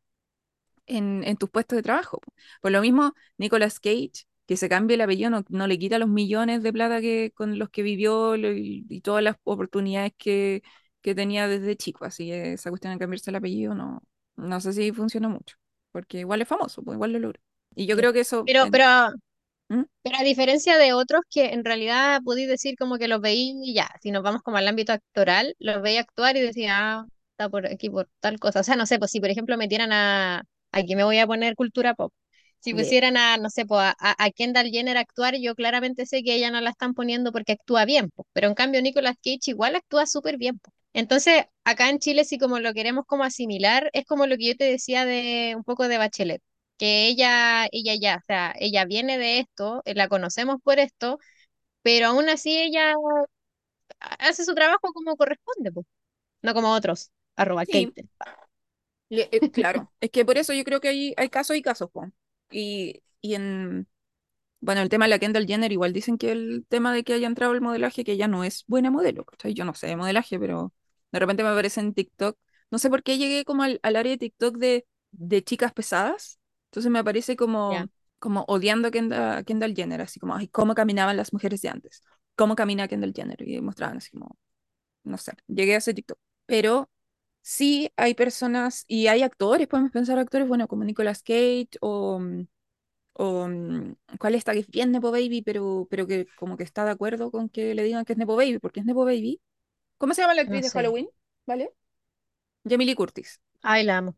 [0.87, 2.21] en, en tus puestos de trabajo.
[2.21, 2.33] po.
[2.63, 6.11] Por lo mismo, Nicolas Cage, que se cambie el apellido, no, no le quita los
[6.11, 10.65] millones de plata que, con los que vivió lo- y, todas las oportunidades que,
[11.03, 12.07] que tenía desde chico.
[12.07, 14.03] Así que esa cuestión de cambiarse el apellido no,
[14.37, 15.57] no sé si funciona mucho,
[15.93, 17.41] porque igual es famoso, pues igual lo logra.
[17.77, 18.45] Y yo creo que eso...
[18.47, 18.87] Pero, en- pero
[19.69, 19.85] ¿Mm?
[20.03, 23.75] Pero a diferencia de otros que en realidad podéis decir como que los veí y
[23.75, 27.49] ya, si nos vamos como al ámbito actoral, los veía actuar y decía, ah, está
[27.51, 28.61] por aquí por tal cosa.
[28.61, 31.55] O sea, no sé, pues si por ejemplo metieran a, aquí me voy a poner
[31.57, 32.13] cultura pop,
[32.61, 33.95] si pusieran a, no sé, pues a,
[34.25, 37.53] a Kendall Jenner a actuar, yo claramente sé que ella no la están poniendo porque
[37.53, 40.59] actúa bien, pero en cambio Nicolas Cage igual actúa súper bien.
[40.59, 40.75] pues.
[40.93, 44.57] Entonces, acá en Chile, si como lo queremos como asimilar, es como lo que yo
[44.57, 46.43] te decía de un poco de Bachelet
[46.79, 51.19] que ella, ella ya, o sea, ella viene de esto, eh, la conocemos por esto,
[51.83, 52.95] pero aún así ella
[54.19, 55.87] hace su trabajo como corresponde, pues,
[56.43, 57.11] no como otros.
[57.37, 58.07] Arroba Sí, Kate.
[59.11, 62.11] Eh, claro, es que por eso yo creo que hay, hay casos y casos, po.
[62.51, 63.89] Y, y en,
[64.61, 67.27] bueno, el tema de la Kendall Jenner, igual dicen que el tema de que haya
[67.29, 69.55] entrado el modelaje, que ella no es buena modelo, ¿cachai?
[69.55, 70.73] Yo no sé de modelaje, pero
[71.13, 72.39] de repente me aparece en TikTok.
[72.71, 76.41] No sé por qué llegué como al, al área de TikTok de, de chicas pesadas.
[76.71, 80.75] Entonces me aparece como, como odiando a Kendall, a Kendall Jenner, así como, ay, cómo
[80.75, 82.03] caminaban las mujeres de antes.
[82.37, 83.41] Cómo camina Kendall Jenner.
[83.49, 84.37] Y mostraban así como,
[85.05, 86.19] no sé, llegué a ese TikTok.
[86.47, 86.91] Pero
[87.49, 92.47] sí hay personas y hay actores, podemos pensar actores, bueno, como Nicolas Cage o, mm,
[93.15, 96.85] o mm, ¿cuál está que es bien Nepo Baby, pero, pero que como que está
[96.85, 99.41] de acuerdo con que le digan que es Nepo Baby, porque es Nepo Baby.
[99.99, 100.71] ¿Cómo se llama la actriz No de.
[100.73, 101.09] Halloween?
[101.47, 101.73] ¿Vale?
[102.65, 103.41] Jamie Curtis.
[103.63, 104.17] Ay, la amo.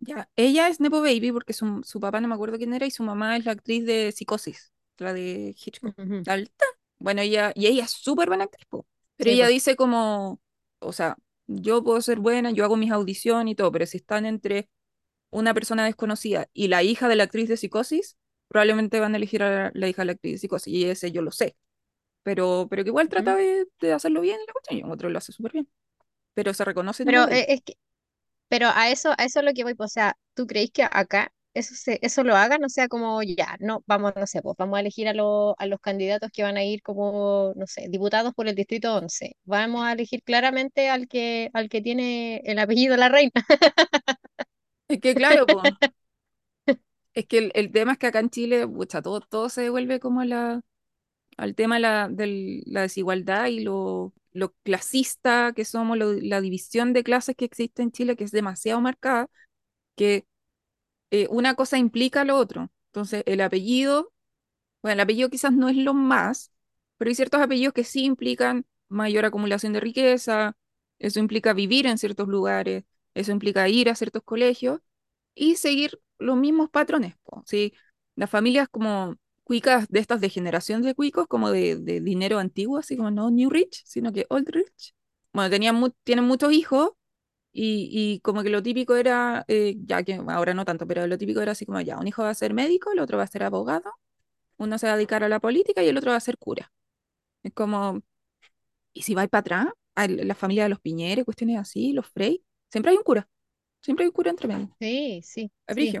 [0.00, 2.90] Ya, ella es Nepo Baby porque su, su papá no me acuerdo quién era y
[2.90, 5.94] su mamá es la actriz de Psicosis, la de Hitchcock.
[5.98, 6.24] Ujú.
[6.24, 6.64] La alta.
[6.98, 8.86] Bueno, ella, y ella es súper buena actriz, po.
[9.16, 9.48] Pero Sí, ella pues.
[9.48, 10.40] dice como,
[10.78, 11.16] o sea,
[11.48, 14.68] yo puedo ser buena, yo hago mis audiciones y todo, pero si están entre
[15.30, 18.16] una persona desconocida y la hija de la actriz de Psicosis,
[18.48, 21.22] probablemente van a elegir a la, hija de la actriz de Psicosis, y ese yo
[21.22, 21.56] lo sé,
[22.22, 25.18] pero, pero que igual trata de, de hacerlo bien y la cuestión, y otro lo
[25.18, 25.68] hace súper bien,
[26.34, 27.74] pero se reconoce Pero eh, es que,
[28.48, 30.82] pero a eso, a eso es lo que voy, pues, o sea, ¿tú creéis que
[30.82, 32.64] acá eso se, eso lo hagan?
[32.64, 35.66] O sea, como ya, no, vamos, no sé, pues vamos a elegir a, los a
[35.66, 39.84] los candidatos que van a ir como, no sé, diputados por el distrito once Vamos
[39.84, 43.32] a elegir claramente al que, al que tiene el apellido la reina.
[44.88, 45.74] Es que claro, pues,
[47.14, 50.00] es que el, el tema es que acá en Chile, pucha, todo, todo se devuelve
[50.00, 50.60] como a la,
[51.36, 56.40] al tema de la, del- la desigualdad y lo, lo clasista que somos, lo- la
[56.40, 59.28] división de clases que existe en Chile, que es demasiado marcada,
[59.96, 60.26] que
[61.10, 62.70] eh, una cosa implica lo otro.
[62.88, 64.12] Entonces, el apellido
[64.82, 66.52] Bueno, el apellido quizás no es lo más,
[66.98, 70.56] pero hay ciertos apellidos que sí implican mayor acumulación de riqueza,
[70.98, 72.84] eso implica vivir en ciertos lugares,
[73.14, 74.80] eso implica ir a ciertos colegios
[75.34, 77.14] y seguir los mismos patrones.
[77.46, 77.74] Sí,
[78.16, 82.78] las familias como cuicas de estas de generación de cuicos, como de, de dinero antiguo,
[82.78, 84.94] así como no New Rich, sino que Old Rich.
[85.32, 86.90] Bueno, tenían tienen muchos hijos
[87.58, 91.18] y, y como que lo típico era, eh, ya que ahora no tanto, pero lo
[91.18, 93.26] típico era así como ya, un hijo va a ser médico, el otro va a
[93.26, 93.92] ser abogado
[94.58, 96.72] uno se va a dedicar a la política y el otro va a ser cura.
[97.42, 98.02] Es como,
[98.92, 99.66] ¿y si vais para atrás?
[99.96, 103.28] A la familia de los Piñeres, cuestiones así, los Frey, siempre hay un cura,
[103.82, 104.78] siempre hay un cura entre medio.
[104.80, 105.98] Sí, sí, Es sí,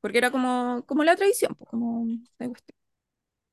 [0.00, 2.06] porque era como, como la tradición, pues, como
[2.38, 2.76] la cuestión.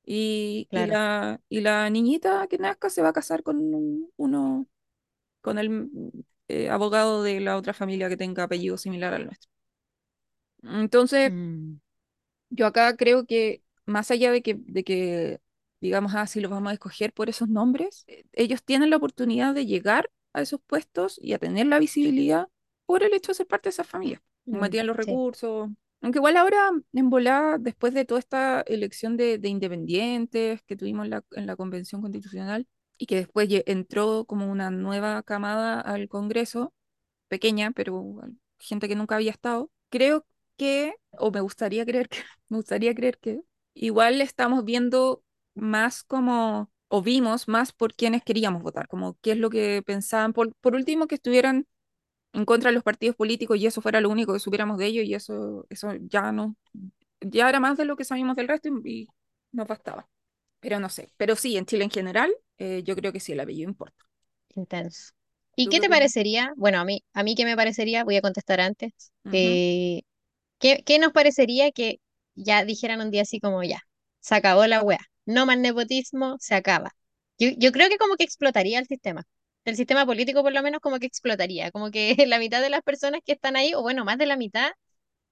[0.05, 0.87] Y, y claro.
[0.87, 4.67] la, y la niñita que nazca se va a casar con un- uno,
[5.41, 5.69] con el
[6.47, 9.49] eh, abogado de la otra familia que tenga apellido similar al nuestro.
[10.63, 11.79] Entonces, Mm,
[12.49, 15.41] Yo acá creo que más allá de que, de que
[15.81, 19.53] digamos, ah, si los vamos a escoger por esos nombres, eh, ellos tienen la oportunidad
[19.53, 22.47] de llegar a esos puestos y a tener la visibilidad
[22.85, 24.21] por el hecho de ser parte de esa familia.
[24.45, 24.97] Mm, tienen los sí.
[24.97, 25.69] recursos.
[26.01, 31.05] Aunque igual ahora, en volada, después de toda esta elección de, de independientes que tuvimos
[31.05, 32.67] en la, en la Convención Constitucional
[32.97, 36.73] y que después entró como una nueva camada al Congreso,
[37.27, 38.21] pequeña, pero
[38.59, 39.71] gente que nunca había estado.
[39.89, 40.25] Creo
[40.57, 42.19] que, o me gustaría creer que,
[42.49, 43.41] me gustaría creer que
[43.73, 45.23] igual estamos viendo
[45.55, 50.33] más como, o vimos más por quienes queríamos votar, como qué es lo que pensaban,
[50.33, 51.67] por, por último que estuvieran
[52.33, 55.05] en contra de los partidos políticos y eso fuera lo único que supiéramos de ellos
[55.05, 56.55] y eso, eso ya no,
[57.21, 59.07] ya era más de lo que sabíamos del resto y
[59.51, 60.07] nos bastaba.
[60.67, 61.09] Pero no sé.
[61.17, 64.03] Pero sí, en Chile en general, eh, yo creo que sí, el apellido importa.
[64.55, 65.13] Intenso.
[65.55, 66.53] ¿Y ¿Tú qué te parecería?
[66.55, 69.11] Bueno, a mí, a mí qué me parecería, voy a contestar antes.
[69.31, 70.01] Eh,
[70.59, 71.99] ¿qué, qué nos parecería que
[72.35, 73.81] ya dijeran un día así como ya,
[74.21, 76.91] se acabó la wea, no más nepotismo, se acaba?
[77.39, 79.23] Yo, yo creo que como que explotaría el sistema.
[79.65, 82.83] El sistema político por lo menos como que explotaría, como que la mitad de las
[82.83, 84.71] personas que están ahí, o bueno, más de la mitad,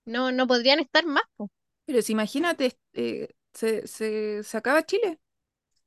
[0.05, 1.23] no, no podrían estar más.
[1.37, 1.49] po.
[1.85, 5.19] Pero si imagínate, eh, se, se, se acaba Chile.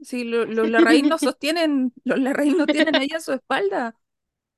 [0.01, 3.97] Si lo- los Larraín no sostienen, los Larraín no tienen ahí a su espalda.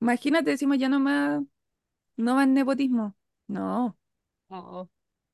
[0.01, 1.43] Imagínate, decimos ya no más,
[2.17, 3.17] no más nepotismo.
[3.49, 3.99] No.
[4.51, 4.89] Oh,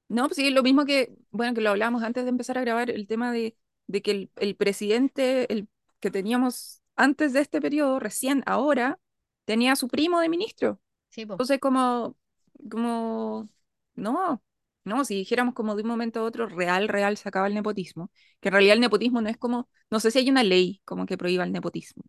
[0.08, 2.90] No, pues sí, lo mismo que, bueno, que lo hablábamos antes de empezar a grabar,
[2.90, 3.56] el tema de,
[3.88, 5.68] de que el, el presidente el
[6.00, 9.00] que teníamos antes de este periodo, recién ahora,
[9.44, 10.80] tenía a su primo de ministro.
[11.10, 11.40] sí, po.
[11.40, 12.16] Entonces, como,
[12.70, 13.48] como,
[13.96, 14.42] no,
[14.86, 18.10] no, si dijéramos como de un momento a otro, real, real, se acaba el nepotismo,
[18.40, 21.06] que en realidad el nepotismo no es como, no sé si hay una ley como
[21.06, 22.04] que prohíba el nepotismo.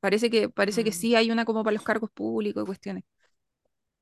[0.00, 3.04] Parece que, parece que Mm, sí hay una como para los cargos públicos y cuestiones,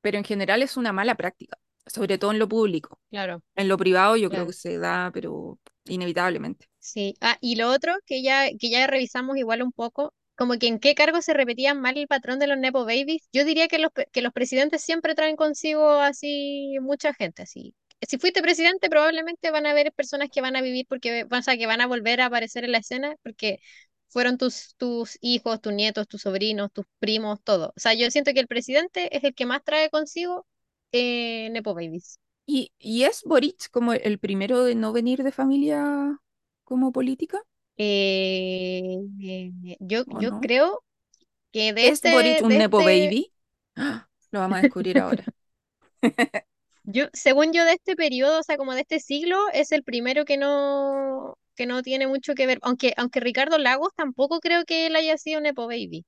[0.01, 2.99] pero en general es una mala práctica, sobre todo en lo público.
[3.09, 6.67] claro, En lo privado yo creo que se da, pero inevitablemente.
[6.79, 10.67] Sí, ah, y lo otro que ya, que ya revisamos igual un poco, como que
[10.67, 13.79] en qué cargos se repetía mal el patrón de los Nepo Babies, yo diría que
[13.79, 17.75] los, que los presidentes siempre traen consigo así mucha gente, así.
[18.07, 21.57] Si fuiste presidente, probablemente van a haber personas que van a vivir porque, o sea,
[21.57, 23.59] que van a volver a aparecer en la escena porque
[24.09, 27.69] fueron tus, tus hijos, tus nietos, tus sobrinos, tus primos, todo.
[27.75, 30.45] O sea, yo siento que el presidente es el que más trae consigo
[30.91, 32.19] eh, Nepo Babies.
[32.45, 36.19] ¿Y, y es Boric como el primero de no venir de familia
[36.63, 37.41] como política
[37.77, 40.39] Eh, eh, yo, o yo no?
[40.39, 40.83] creo
[41.53, 43.33] que de ¿Es Boric este, un de nepo este, baby?
[43.75, 44.09] ¡Ah!
[44.31, 45.33] Lo vamos a descubrir ahora.
[46.83, 50.25] yo, según yo de este periodo, o sea, como de este siglo, es el primero
[50.25, 54.87] que no, que no tiene mucho que ver, aunque, aunque Ricardo Lagos tampoco creo que
[54.87, 56.05] él haya sido Nepo Baby.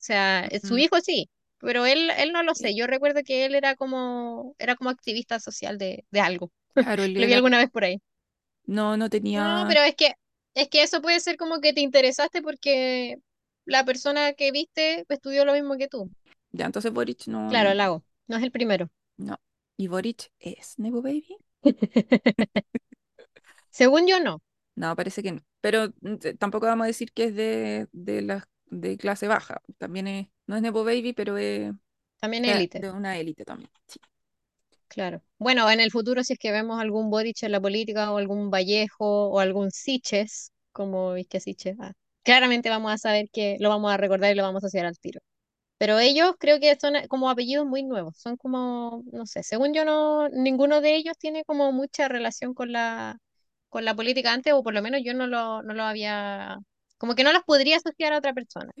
[0.00, 2.74] O sea, eh, su Mm, hijo sí, pero él, él no lo sé.
[2.76, 6.50] Yo recuerdo que él era como, era como activista social de, de algo.
[7.16, 7.98] Lo vi alguna vez por ahí.
[8.66, 10.14] no, no No, tenía, pero es que,
[10.54, 13.18] es que eso puede ser como que te interesaste porque
[13.64, 16.10] la persona que viste estudió lo mismo que tú.
[16.52, 18.90] ya, entonces Boric no, Claro, no, Lago, no es el primero.
[19.18, 19.36] no.
[19.76, 21.26] ¿Y Boric es nepo baby?
[23.70, 24.42] Según yo, no.
[24.76, 25.42] No, parece que no.
[25.60, 29.62] Pero mm, tampoco vamos a decir que es de, de, la, de clase baja.
[29.78, 31.72] También es, no es nepo baby, pero es
[32.20, 32.80] También élite.
[32.80, 33.70] de una élite también.
[33.86, 34.00] Sí.
[34.90, 35.22] Claro.
[35.38, 38.50] Bueno, en el futuro, si es que vemos algún Boric en la política o algún
[38.50, 41.92] Vallejo o algún Siches, como viste Siches, ah,
[42.24, 44.98] claramente vamos a saber que lo vamos a recordar y lo vamos a asociar al
[44.98, 45.20] tiro.
[45.78, 49.84] Pero ellos creo que son como apellidos muy nuevos, son como, no sé, según yo
[49.84, 53.18] no, ninguno de ellos tiene como mucha relación con la,
[53.70, 56.58] con la política antes, o por lo menos yo no lo, no lo había,
[56.98, 58.72] como que no los podría asociar a otra persona.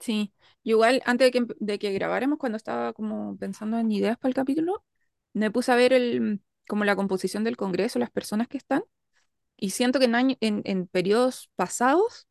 [0.00, 0.32] Sí.
[0.62, 4.34] Igual, antes de que, de que grabáramos, cuando estaba como pensando en ideas para el
[4.34, 4.84] capítulo,
[5.38, 8.82] me puse a ver el, como la composición del Congreso, las personas que están,
[9.56, 12.28] y siento que en, año- en, en periodos pasados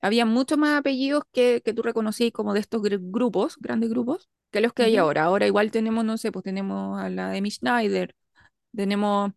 [0.00, 4.28] había muchos más apellidos que, que tú reconocías como de estos gr- grupos, grandes grupos,
[4.52, 5.24] que los que hay ahora.
[5.24, 8.14] Ahora igual tenemos, no sé, pues tenemos a la Amy Schneider,
[8.74, 9.32] tenemos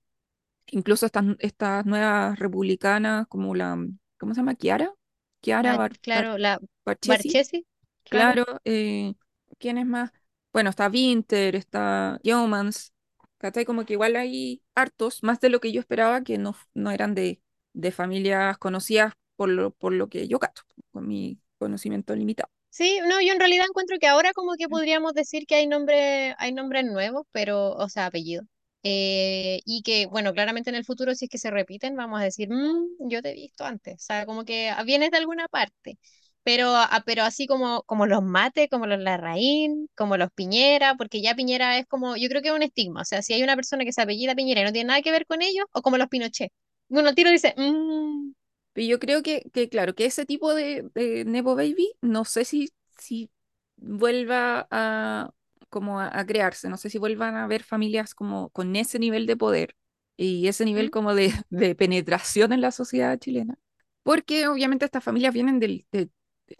[0.67, 3.77] incluso estas, estas nuevas republicanas como la,
[4.19, 4.55] ¿cómo se llama?
[4.55, 4.93] Kiara,
[5.41, 7.65] Kiara Bar- claro, la Barchesi, Barchesi,
[8.09, 8.35] claro.
[8.35, 8.61] claro.
[8.65, 9.15] eh,
[9.59, 10.11] ¿quién es más?
[10.53, 12.93] Bueno, está Winter, está Yeomans,
[13.39, 13.65] ¿cachai?
[13.65, 17.15] Como que igual hay hartos, más de lo que yo esperaba, que no, no eran
[17.15, 17.41] de,
[17.73, 22.51] de familias conocidas por lo, por lo que yo cato, con mi conocimiento limitado.
[22.71, 26.35] Sí, no, yo en realidad encuentro que ahora como que podríamos decir que hay nombre,
[26.37, 28.45] hay nombres nuevos, pero, o sea, apellidos.
[28.83, 32.23] Eh, y que, bueno, claramente en el futuro, si es que se repiten, vamos a
[32.23, 33.95] decir, "Mm, yo te he visto antes.
[33.95, 35.97] O sea, como que vienes de alguna parte.
[36.43, 41.21] Pero, a- pero así como, como los Mate, como los Larraín, como los Piñera, porque
[41.21, 43.01] ya Piñera es como, yo creo que es un estigma.
[43.01, 45.11] O sea, si hay una persona que se apellida Piñera y no tiene nada que
[45.11, 46.51] ver con ellos, o como los Pinochet.
[46.89, 48.31] Uno tiro dice, "Mm,
[48.73, 52.45] Pero yo creo que, que, claro, que ese tipo de, de Nepo Baby, no sé
[52.45, 53.31] si, si
[53.77, 55.31] vuelva a,
[55.69, 59.25] como a, a crearse, no sé si vuelvan a haber familias como con ese nivel
[59.25, 59.75] de poder
[60.17, 60.91] y ese nivel ¿Mm?
[60.91, 63.57] como de, de penetración en la sociedad chilena,
[64.03, 66.11] porque obviamente estas familias vienen del, de, de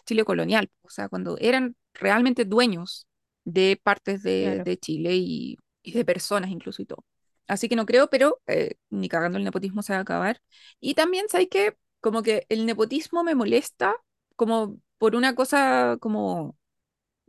[0.06, 3.08] Chile colonial, o sea, cuando eran realmente dueños
[3.44, 4.64] de partes de, claro.
[4.64, 7.06] de Chile y, y de personas incluso y todo.
[7.48, 10.42] Así que no creo, pero eh, ni cagando el nepotismo se va a acabar.
[10.80, 11.76] Y también, ¿sabes qué?
[12.02, 13.96] como que el nepotismo me molesta
[14.36, 16.58] como por una cosa como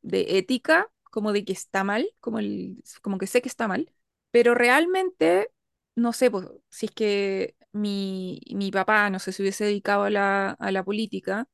[0.02, 3.92] de ética, como de que está mal, como, el, como que sé que está mal,
[4.30, 5.50] pero realmente,
[5.96, 10.10] no sé, pues, si es que mi, mi papá, no sé si hubiese dedicado a
[10.10, 11.48] la, a la política,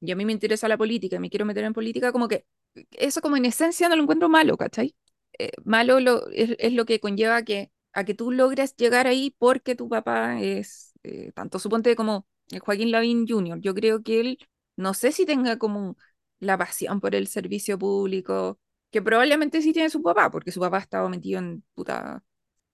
[0.00, 2.46] y a mí me interesa la política, y me quiero meter en política, como que
[2.92, 4.94] eso como en esencia no lo encuentro malo, ¿cachai?
[5.38, 9.34] Eh, malo lo, es, es lo que conlleva que, a que tú logres llegar ahí
[9.38, 14.20] porque tu papá es, eh, tanto suponte como el Joaquín Lavín Jr., yo creo que
[14.20, 14.38] él,
[14.76, 15.96] no sé si tenga como
[16.40, 18.58] la pasión por el servicio público,
[18.90, 22.24] que probablemente sí tiene su papá, porque su papá ha estado metido en puta,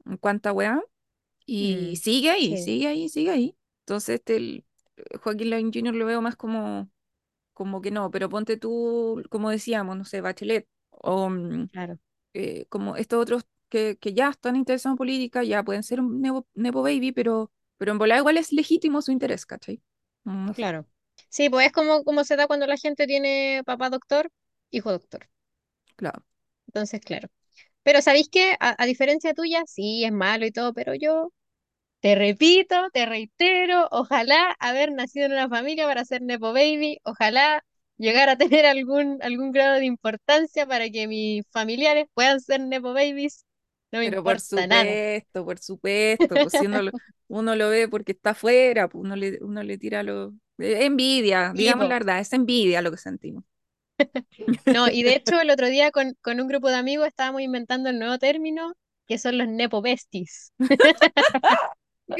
[0.06, 0.82] en cuánta weá,
[1.46, 3.56] y Mm, sigue ahí, sí, sigue ahí, sigue ahí.
[3.80, 4.66] Entonces, este, el,
[4.96, 5.94] eh, Joaquín Lavín Jr.
[5.94, 6.90] lo veo más como,
[7.56, 11.98] como que no, pero ponte tú, como decíamos, no sé, Bachelet, o mm, claro,
[12.34, 16.20] eh, como estos otros que, que ya están interesados en política, ya pueden ser un
[16.22, 19.82] nepo, nepo baby, pero, pero en volar igual es legítimo su interés, ¿cachai?
[20.24, 20.86] Mm, claro.
[21.28, 24.30] Sí, pues es como, como se da cuando la gente tiene papá doctor,
[24.70, 25.28] hijo doctor.
[25.96, 26.22] claro.
[26.68, 27.28] Entonces, claro.
[27.84, 28.56] Pero ¿sabéis qué?
[28.60, 31.32] A, a diferencia tuya, sí, es malo y todo, pero yo
[32.06, 37.64] te repito, te reitero, ojalá haber nacido en una familia para ser Nepo Baby, ojalá
[37.96, 42.92] llegar a tener algún, algún grado de importancia para que mis familiares puedan ser Nepo
[42.92, 43.44] Babies,
[43.90, 44.38] no me Pero por
[44.68, 44.86] nada.
[44.86, 46.92] supuesto, por supuesto, pues si uno lo,
[47.28, 50.32] uno lo ve porque está afuera, pues uno le, uno le tira lo...
[50.58, 53.44] Envidia, digamos la verdad, es envidia lo que sentimos.
[54.68, 57.88] No, y de hecho el otro día con, con un grupo de amigos estábamos inventando
[57.90, 58.74] el nuevo término,
[59.06, 60.52] que son los Nepo Besties.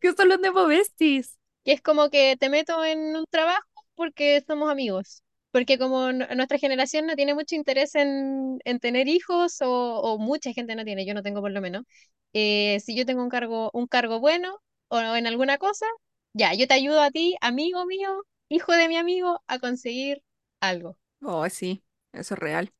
[0.00, 1.38] ¿Qué, es- son los Nepo Besties?
[1.64, 3.62] que es como que te meto en un trabajo
[3.94, 5.22] porque somos amigos.
[5.52, 10.52] Porque como nuestra generación no tiene mucho interés en, en tener hijos, o, o mucha
[10.52, 11.84] gente no tiene, yo no tengo por lo menos,
[12.32, 14.58] eh, si yo tengo un cargo, un cargo bueno
[14.88, 15.86] o en alguna cosa,
[16.34, 20.22] ya, yo te ayudo a ti, amigo mío, hijo de mi amigo, a conseguir
[20.60, 20.96] algo.
[21.22, 22.72] Oh, sí, eso es real.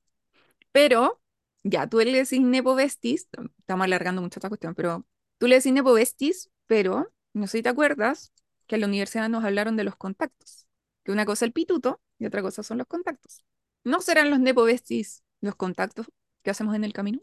[0.73, 1.21] Pero,
[1.65, 3.29] ya, tú le decís Nepo Besties,
[3.59, 5.07] estamos alargando mucho esta cuestión, pero
[5.41, 8.33] tú le decís Nepo Besties, pero no sé si te acuerdas
[8.69, 10.69] que en la universidad nos hablaron de los contactos,
[11.05, 13.45] que una cosa es el pituto y otra cosa son los contactos.
[13.85, 16.09] ¿No serán los Nepo Besties los contactos
[16.45, 17.21] que hacemos en el camino?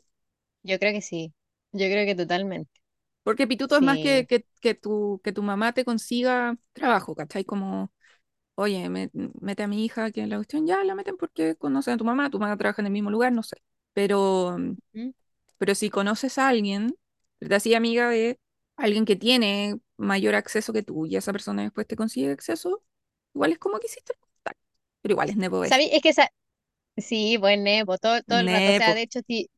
[0.63, 1.33] Yo creo que sí,
[1.71, 2.71] yo creo que totalmente.
[3.23, 7.43] Porque pituto es más que, que, que tu, que tu mamá te consiga trabajo, ¿cachai?
[7.45, 7.91] Como,
[8.55, 9.11] oye, me-
[9.41, 12.05] mete a mi hija que en la cuestión, ya la meten porque conocen a tu
[12.05, 13.57] mamá, tu mamá trabaja en el mismo lugar, no sé.
[13.93, 14.57] Pero
[14.93, 15.11] ¿Mm?
[15.57, 16.95] Pero si conoces a alguien,
[17.39, 18.39] te hacía amiga de
[18.75, 22.83] alguien que tiene mayor acceso que tú y esa persona después te consigue acceso,
[23.33, 24.61] igual es como que hiciste el contacto.
[25.01, 25.85] Pero igual es nepo ¿Sabí?
[25.85, 25.97] bestia.
[25.97, 26.29] Es que esa,
[26.97, 28.71] sí, buen nepo, todo, todo el rato.
[28.71, 29.49] O sea, de hecho, si,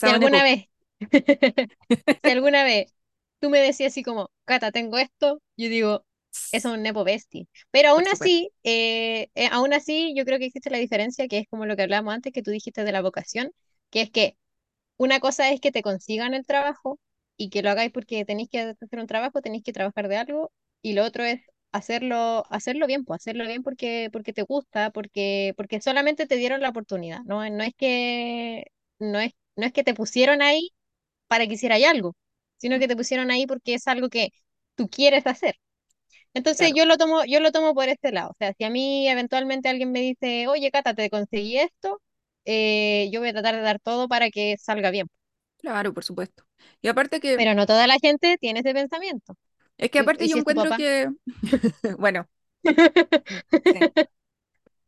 [0.00, 0.44] si alguna nepo.
[0.44, 0.66] vez
[2.24, 2.94] Si alguna vez
[3.40, 6.04] tú me decías así como, Cata, tengo esto, yo digo,
[6.50, 7.48] eso es un nepo bestie.
[7.70, 11.48] Pero aún así, eh, eh, aún así, yo creo que existe la diferencia, que es
[11.48, 13.52] como lo que hablábamos antes, que tú dijiste de la vocación,
[13.90, 14.36] que es que
[14.98, 16.98] una cosa es que te consigan el trabajo
[17.38, 20.52] y que lo hagáis porque tenéis que hacer un trabajo, tenéis que trabajar de algo,
[20.82, 21.42] y lo otro es
[21.72, 26.62] hacerlo, hacerlo bien, pues hacerlo bien porque, porque te gusta, porque, porque solamente te dieron
[26.62, 27.48] la oportunidad, ¿no?
[27.50, 28.64] No es que,
[29.00, 30.70] no es, no es que te pusieron ahí
[31.28, 32.16] para que hicierais algo,
[32.58, 34.30] sino que te pusieron ahí porque es algo que
[34.76, 35.56] tú quieres hacer.
[36.34, 38.30] Entonces Claro, yo lo tomo, yo lo tomo por este lado.
[38.30, 42.00] O sea, si a mí eventualmente alguien me dice, oye, Cata, te conseguí esto,
[42.44, 45.08] eh, yo voy a tratar de dar todo para que salga bien.
[45.58, 46.44] Claro, por supuesto.
[46.80, 49.34] Y aparte que, Pero no toda la gente tiene ese pensamiento.
[49.78, 51.10] es que Y, aparte y yo si es tu encuentro papá, que,
[51.98, 52.28] bueno,
[53.72, 53.92] sí.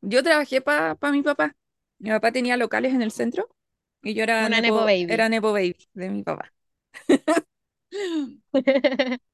[0.02, 1.56] Yo trabajé para mi papá.
[1.98, 3.48] Mi papá tenía locales en el centro
[4.02, 5.16] y yo era una Nepo nepo, Baby.
[5.16, 6.52] era nepo baby de mi papá.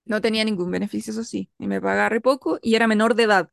[0.05, 3.25] No tenía ningún beneficio, eso sí, y me pagaba re poco y era menor de
[3.25, 3.51] edad,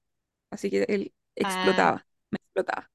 [0.51, 2.91] así que él Ah, explotaba, me explotaba.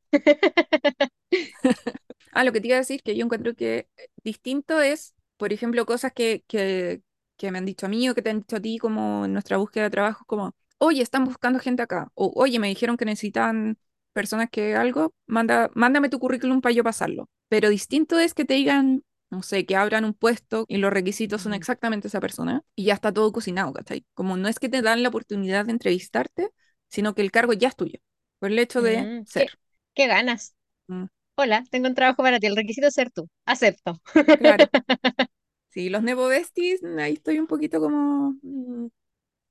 [2.33, 5.53] Ah, lo que te iba a decir, que yo encuentro que eh, distinto es, por
[5.53, 7.03] ejemplo, cosas que, que,
[7.37, 9.33] que me han dicho a mí o que te han dicho a ti como en
[9.33, 13.05] nuestra búsqueda de trabajo, como, oye, están buscando gente acá, o oye, me dijeron que
[13.05, 13.79] necesitan
[14.13, 17.29] personas que algo, manda, mándame tu currículum para yo pasarlo.
[17.49, 21.43] Pero distinto es que te digan, no sé, que abran un puesto y los requisitos
[21.43, 24.05] son exactamente esa persona y ya está todo cocinado, ¿cachai?
[24.15, 26.51] Como no es que te dan la oportunidad de entrevistarte,
[26.89, 27.99] sino que el cargo ya es tuyo,
[28.39, 29.47] por el hecho de mm, ser.
[29.47, 29.59] ¿qué,
[29.95, 30.55] qué ganas?
[30.89, 31.05] Mm,
[31.39, 32.47] Hola, tengo un trabajo para ti.
[32.49, 33.29] El requisito es ser tú.
[33.47, 33.99] Acepto.
[34.37, 34.67] claro.
[35.69, 38.89] Sí, los Nepo Besties, ahí estoy un poquito como, mm,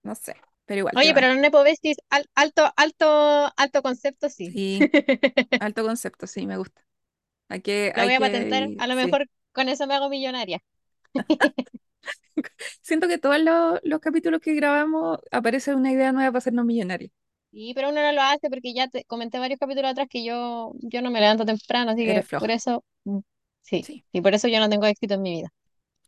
[0.03, 0.35] no sé,
[0.65, 3.05] pero igual, Oye, pero los Nepo Besties, al- alto, alto,
[3.55, 4.53] alto concepto, sí.
[4.53, 4.89] Sí,
[5.59, 6.81] alto concepto, sí, me gusta.
[7.49, 8.69] Hay que, Lo hay voy a que patentar.
[8.77, 8.95] A lo sí.
[8.95, 10.59] mejor con eso me hago millonaria.
[12.81, 17.11] Siento que todos los, los capítulos que grabamos aparece una idea nueva para hacernos millonarios.
[17.57, 20.73] Sí, pero uno no lo hace porque ya te comenté varios capítulos atrás que yo,
[20.79, 23.17] yo no me levanto temprano, así que Eres por floja, eso, mm,
[23.63, 24.03] sí, sí.
[24.11, 25.49] y por eso yo no tengo éxito en mi vida.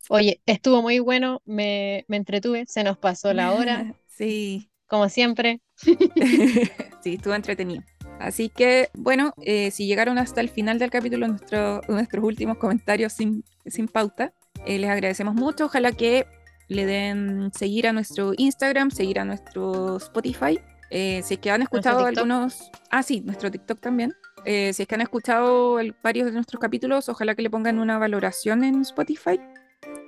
[0.09, 5.61] Oye, estuvo muy bueno, me, me entretuve, se nos pasó la hora, Sí, como siempre.
[7.01, 7.83] sí, estuvo entretenido.
[8.19, 13.13] Así que, bueno, eh, si llegaron hasta el final del capítulo, nuestro- nuestros últimos comentarios
[13.13, 14.33] sin, sin pauta,
[14.65, 15.65] eh, les agradecemos mucho.
[15.65, 16.25] Ojalá que
[16.67, 20.59] le den seguir a nuestro Instagram, seguir a nuestro Spotify.
[20.91, 24.13] Eh, si es que han escuchado algunos, ah, sí, nuestro TikTok también.
[24.45, 27.79] Eh, si es que han escuchado el- varios de nuestros capítulos, ojalá que le pongan
[27.79, 29.39] una valoración en Spotify.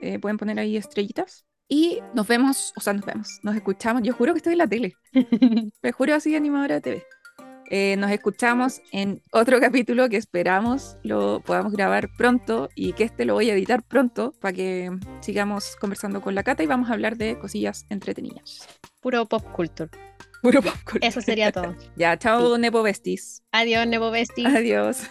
[0.02, 1.46] Eh, pueden poner ahí estrellitas.
[1.68, 4.04] Y nos vemos, o sea, nos vemos, nos escuchamos.
[4.04, 4.94] Yo juro que estoy en la tele.
[5.82, 7.04] Me juro así, animadora de TV.
[7.74, 13.24] Eh, nos escuchamos en otro capítulo que esperamos lo podamos grabar pronto y que este
[13.24, 14.92] lo voy a editar pronto para que
[15.22, 18.68] sigamos conversando con la Cata y vamos a hablar de cosillas entretenidas.
[19.00, 19.90] Puro pop culture.
[20.44, 21.04] Puro popcorn.
[21.04, 21.76] Eso sería todo.
[21.96, 23.44] Ya, chao, Nepo Besties.
[23.52, 24.46] Adiós, Nebo Bestie.
[24.48, 25.04] Adiós.